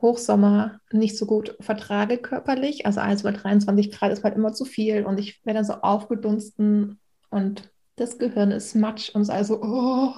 [0.00, 2.86] Hochsommer nicht so gut vertrage körperlich.
[2.86, 5.74] Also alles über 23 Grad ist halt immer zu viel und ich werde dann so
[5.74, 6.98] aufgedunsten
[7.30, 10.14] und das Gehirn ist matsch und ist also, oh.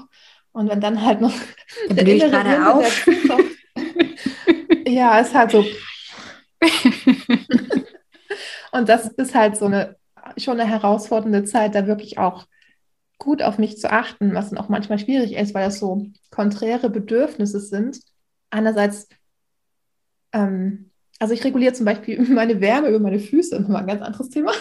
[0.53, 1.35] Und wenn dann halt noch
[1.91, 3.07] der innere gerade auf.
[4.87, 5.65] ja, ist halt so.
[8.73, 9.97] und das ist halt so eine
[10.37, 12.47] schon eine herausfordernde Zeit, da wirklich auch
[13.19, 16.91] gut auf mich zu achten, was dann auch manchmal schwierig ist, weil das so konträre
[16.91, 18.01] Bedürfnisse sind.
[18.51, 19.09] Einerseits,
[20.33, 24.31] ähm, also ich reguliere zum Beispiel meine Wärme über meine Füße, nochmal ein ganz anderes
[24.31, 24.53] Thema.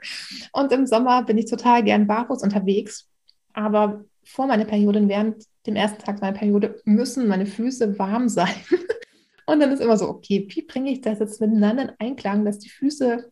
[0.52, 3.08] Und im Sommer bin ich total gern barfuß unterwegs.
[3.54, 8.28] Aber vor meiner Periode und während dem ersten Tag meiner Periode müssen meine Füße warm
[8.28, 8.54] sein.
[9.46, 12.58] Und dann ist immer so, okay, wie bringe ich das jetzt miteinander in Einklang, dass
[12.58, 13.30] die Füße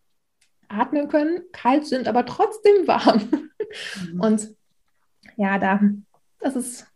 [0.68, 3.48] atmen können, kalt sind, aber trotzdem warm.
[4.12, 4.20] Mhm.
[4.20, 4.56] Und
[5.36, 5.80] ja, da,
[6.40, 6.86] das ist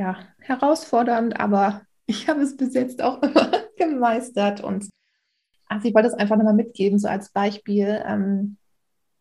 [0.00, 4.62] ja herausfordernd, aber ich habe es bis jetzt auch immer gemeistert.
[4.62, 4.88] Und
[5.66, 8.56] also ich wollte es einfach nochmal mitgeben, so als Beispiel, ähm,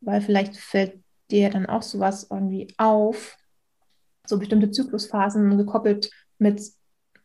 [0.01, 3.37] weil vielleicht fällt dir dann auch sowas irgendwie auf,
[4.25, 6.61] so bestimmte Zyklusphasen gekoppelt mit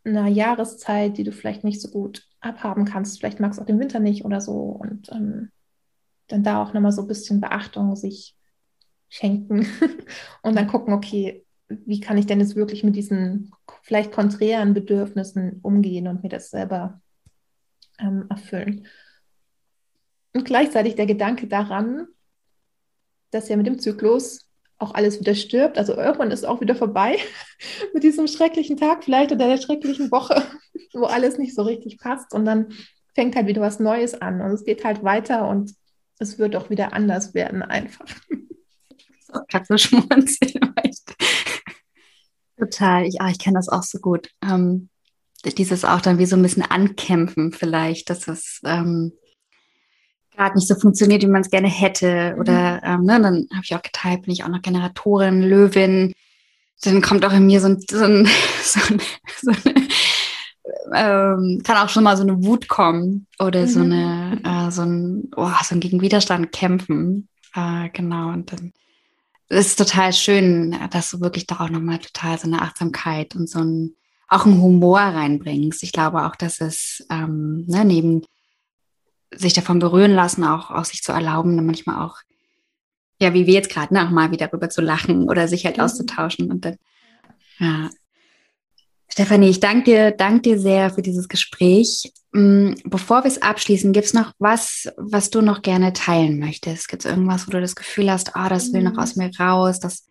[0.04, 3.18] einer Jahreszeit, die du vielleicht nicht so gut abhaben kannst.
[3.18, 4.54] Vielleicht magst du auch den Winter nicht oder so.
[4.54, 5.50] Und ähm,
[6.28, 8.34] dann da auch nochmal so ein bisschen Beachtung sich
[9.08, 9.66] schenken
[10.42, 11.43] und dann gucken, okay,
[11.86, 13.52] wie kann ich denn jetzt wirklich mit diesen
[13.82, 17.00] vielleicht konträren Bedürfnissen umgehen und mir das selber
[17.98, 18.86] ähm, erfüllen.
[20.32, 22.08] Und gleichzeitig der Gedanke daran,
[23.30, 24.46] dass ja mit dem Zyklus
[24.78, 25.78] auch alles wieder stirbt.
[25.78, 27.18] Also irgendwann ist auch wieder vorbei
[27.94, 30.42] mit diesem schrecklichen Tag vielleicht oder der schrecklichen Woche,
[30.92, 32.34] wo alles nicht so richtig passt.
[32.34, 32.68] Und dann
[33.14, 35.72] fängt halt wieder was Neues an und es geht halt weiter und
[36.18, 38.06] es wird auch wieder anders werden einfach.
[39.26, 40.74] So, so schmunzeln.
[42.58, 44.30] Total, ich, ah, ich kenne das auch so gut.
[44.42, 44.88] Ähm,
[45.44, 49.12] dieses auch dann wie so ein bisschen ankämpfen vielleicht, dass es ähm,
[50.34, 52.32] gerade nicht so funktioniert, wie man es gerne hätte.
[52.34, 52.40] Mhm.
[52.40, 56.12] Oder ähm, ne, dann habe ich auch geteilt, bin ich auch noch Generatorin, Löwin.
[56.82, 58.28] Dann kommt auch in mir so ein, so ein,
[58.62, 59.00] so ein,
[59.42, 59.86] so eine
[60.94, 63.68] ähm, kann auch schon mal so eine Wut kommen oder mhm.
[63.68, 67.28] so eine äh, so ein oh, so ein gegen Widerstand kämpfen.
[67.54, 68.72] Äh, genau und dann
[69.48, 73.48] es ist total schön, dass du wirklich da auch nochmal total so eine Achtsamkeit und
[73.48, 73.94] so ein,
[74.28, 75.82] auch einen Humor reinbringst.
[75.82, 78.22] Ich glaube auch, dass es ähm, ne, neben
[79.30, 82.18] sich davon berühren lassen, auch, auch sich zu erlauben, dann manchmal auch,
[83.20, 85.76] ja, wie wir jetzt gerade, ne, auch mal wieder darüber zu lachen oder sich halt
[85.76, 85.84] mhm.
[85.84, 86.50] auszutauschen.
[86.50, 86.76] Und dann,
[87.58, 87.90] ja,
[89.08, 92.12] Stefanie, ich danke dir, danke dir sehr für dieses Gespräch.
[92.32, 96.88] Mm, bevor wir es abschließen, gibt es noch was, was du noch gerne teilen möchtest?
[96.88, 99.78] Gibt es irgendwas, wo du das Gefühl hast, oh, das will noch aus mir raus,
[99.78, 100.08] das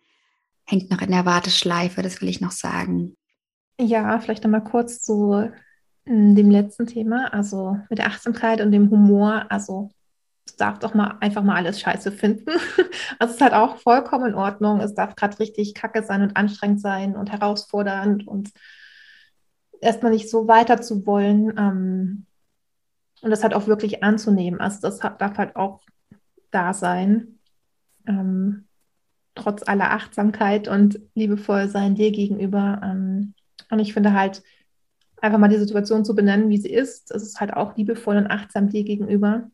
[0.64, 3.14] hängt noch in der Warteschleife, das will ich noch sagen?
[3.78, 5.50] Ja, vielleicht nochmal kurz zu
[6.06, 9.44] mm, dem letzten Thema, also mit der Achtsamkeit und dem Humor.
[9.50, 9.90] Also
[10.46, 12.50] es darf doch mal einfach mal alles scheiße finden.
[13.18, 14.80] Also es ist halt auch vollkommen in Ordnung.
[14.80, 18.50] Es darf gerade richtig kacke sein und anstrengend sein und herausfordernd und
[19.80, 22.26] erstmal nicht so weiter zu wollen ähm,
[23.22, 24.60] und das halt auch wirklich anzunehmen.
[24.60, 25.80] Also das darf halt auch
[26.50, 27.38] da sein,
[28.06, 28.66] ähm,
[29.34, 32.80] trotz aller Achtsamkeit und liebevoll sein dir gegenüber.
[32.82, 33.34] Ähm,
[33.70, 34.42] und ich finde halt,
[35.24, 38.26] einfach mal die Situation zu benennen, wie sie ist, es ist halt auch liebevoll und
[38.26, 39.50] achtsam dir gegenüber.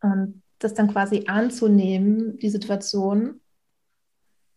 [0.00, 3.40] Und das dann quasi anzunehmen, die Situation,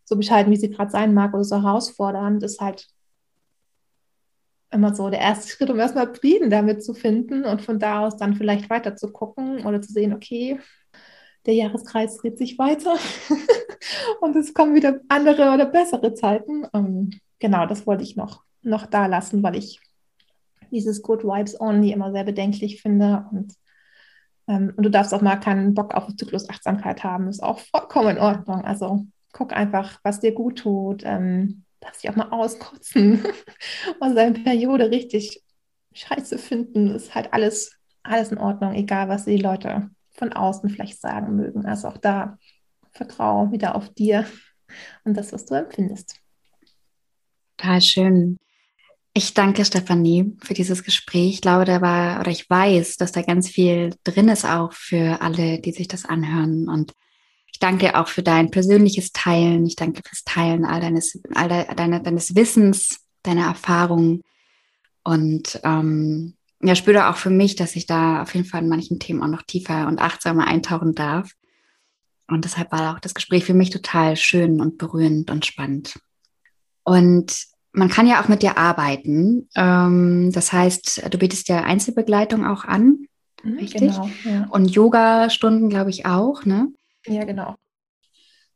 [0.03, 2.87] so bescheiden, wie sie gerade sein mag oder so herausfordernd, ist halt
[4.75, 8.17] immer so der erste Schritt, um erstmal Frieden damit zu finden und von da aus
[8.17, 10.59] dann vielleicht weiter zu gucken oder zu sehen, okay,
[11.45, 12.95] der Jahreskreis dreht sich weiter
[14.21, 16.67] und es kommen wieder andere oder bessere Zeiten.
[16.73, 19.79] Ähm, genau, das wollte ich noch, noch da lassen, weil ich
[20.71, 23.53] dieses Good Vibes Only immer sehr bedenklich finde und
[24.47, 28.19] ähm, und du darfst auch mal keinen Bock auf Zyklusachtsamkeit haben, ist auch vollkommen in
[28.19, 28.63] Ordnung.
[28.63, 31.01] Also guck einfach, was dir gut tut.
[31.03, 33.23] Ähm, darf sich auch mal auskotzen
[33.99, 35.43] und seine Periode richtig
[35.93, 40.99] scheiße finden, ist halt alles, alles in Ordnung, egal was die Leute von außen vielleicht
[40.99, 41.65] sagen mögen.
[41.65, 42.37] Also auch da
[42.91, 44.25] vertraue wieder auf dir
[45.03, 46.19] und das, was du empfindest.
[47.57, 48.37] Total schön.
[49.13, 51.35] Ich danke Stefanie für dieses Gespräch.
[51.35, 55.21] Ich glaube, da war, oder ich weiß, dass da ganz viel drin ist auch für
[55.21, 56.67] alle, die sich das anhören.
[56.67, 56.91] Und
[57.55, 59.65] ich danke auch für dein persönliches Teilen.
[59.65, 64.23] Ich danke fürs Teilen all deines, all deine, deines Wissens, deiner Erfahrungen.
[65.05, 68.99] Und ähm, ja, spüre auch für mich, dass ich da auf jeden Fall in manchen
[68.99, 71.31] Themen auch noch tiefer und achtsamer eintauchen darf.
[72.27, 75.97] Und deshalb war auch das Gespräch für mich total schön und berührend und spannend.
[76.83, 79.47] Und man kann ja auch mit dir arbeiten.
[79.55, 83.07] Ähm, das heißt, du bietest ja Einzelbegleitung auch an,
[83.43, 83.93] mhm, richtig?
[83.93, 84.45] Genau, ja.
[84.49, 86.67] Und Yoga-Stunden, glaube ich, auch, ne?
[87.07, 87.55] Ja, genau.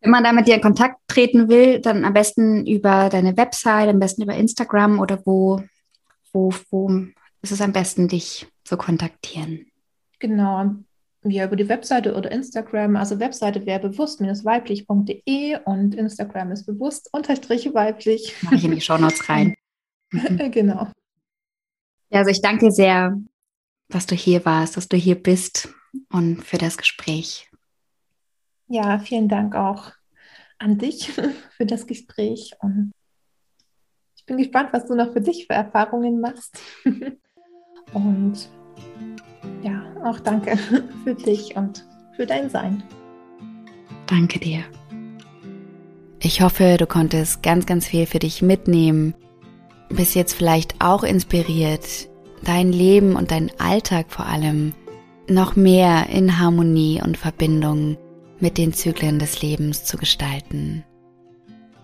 [0.02, 3.90] Wenn man da mit dir in Kontakt treten will, dann am besten über deine Website,
[3.90, 5.62] am besten über Instagram oder wo,
[6.32, 6.90] wo, wo
[7.42, 9.66] ist es am besten, dich zu kontaktieren?
[10.20, 10.76] Genau,
[11.24, 12.96] ja, über die Webseite oder Instagram.
[12.96, 18.36] Also Webseite wäre bewusst-weiblich.de und Instagram ist bewusst-weiblich.
[18.44, 19.56] Mache ich in die Shownotes rein.
[20.12, 20.88] genau.
[22.10, 23.18] Ja, also ich danke sehr,
[23.90, 25.70] dass du hier warst, dass du hier bist
[26.10, 27.49] und für das Gespräch.
[28.72, 29.92] Ja, vielen Dank auch
[30.60, 31.12] an dich
[31.58, 32.92] für das Gespräch und
[34.16, 36.60] ich bin gespannt, was du noch für dich für Erfahrungen machst.
[37.94, 38.50] und
[39.64, 40.56] ja, auch danke
[41.04, 41.84] für dich und
[42.16, 42.84] für dein Sein.
[44.06, 44.64] Danke dir.
[46.22, 49.16] Ich hoffe, du konntest ganz, ganz viel für dich mitnehmen.
[49.90, 52.08] Bist jetzt vielleicht auch inspiriert,
[52.44, 54.76] dein Leben und deinen Alltag vor allem
[55.28, 57.98] noch mehr in Harmonie und Verbindung
[58.40, 60.84] mit den Zyklen des Lebens zu gestalten.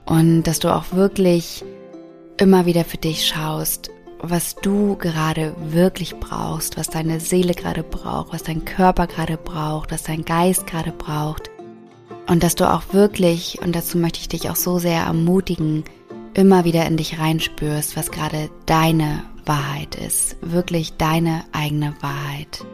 [0.06, 1.64] Und dass du auch wirklich
[2.38, 8.34] immer wieder für dich schaust, was du gerade wirklich brauchst, was deine Seele gerade braucht,
[8.34, 11.50] was dein Körper gerade braucht, was dein Geist gerade braucht.
[12.28, 15.84] Und dass du auch wirklich, und dazu möchte ich dich auch so sehr ermutigen,
[16.34, 22.66] immer wieder in dich reinspürst, was gerade deine Wahrheit ist, wirklich deine eigene Wahrheit.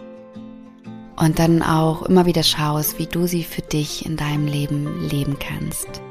[1.21, 5.37] Und dann auch immer wieder schaust, wie du sie für dich in deinem Leben leben
[5.37, 6.01] kannst.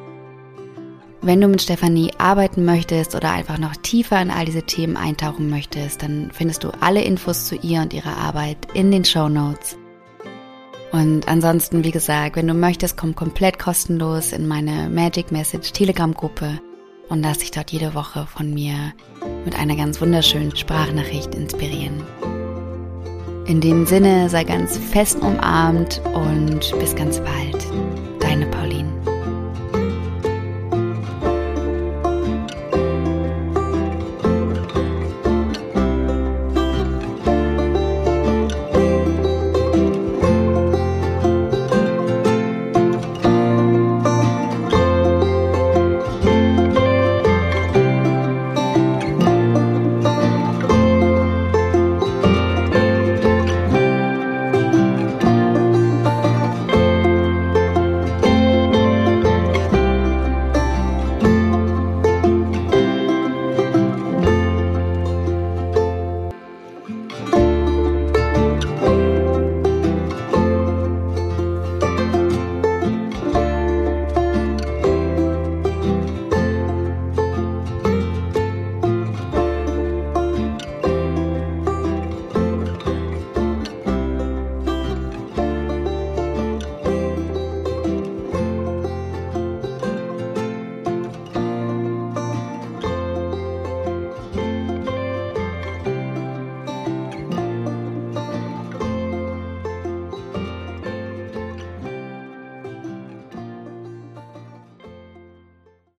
[1.20, 5.50] Wenn du mit Stefanie arbeiten möchtest oder einfach noch tiefer in all diese Themen eintauchen
[5.50, 9.76] möchtest, dann findest du alle Infos zu ihr und ihrer Arbeit in den Show Notes.
[10.92, 16.14] Und ansonsten, wie gesagt, wenn du möchtest, komm komplett kostenlos in meine Magic Message Telegram
[16.14, 16.60] Gruppe
[17.08, 18.92] und lass dich dort jede Woche von mir
[19.44, 22.04] mit einer ganz wunderschönen Sprachnachricht inspirieren.
[23.50, 27.66] In dem Sinne sei ganz fest umarmt und bis ganz bald.
[28.20, 28.69] Deine Paula.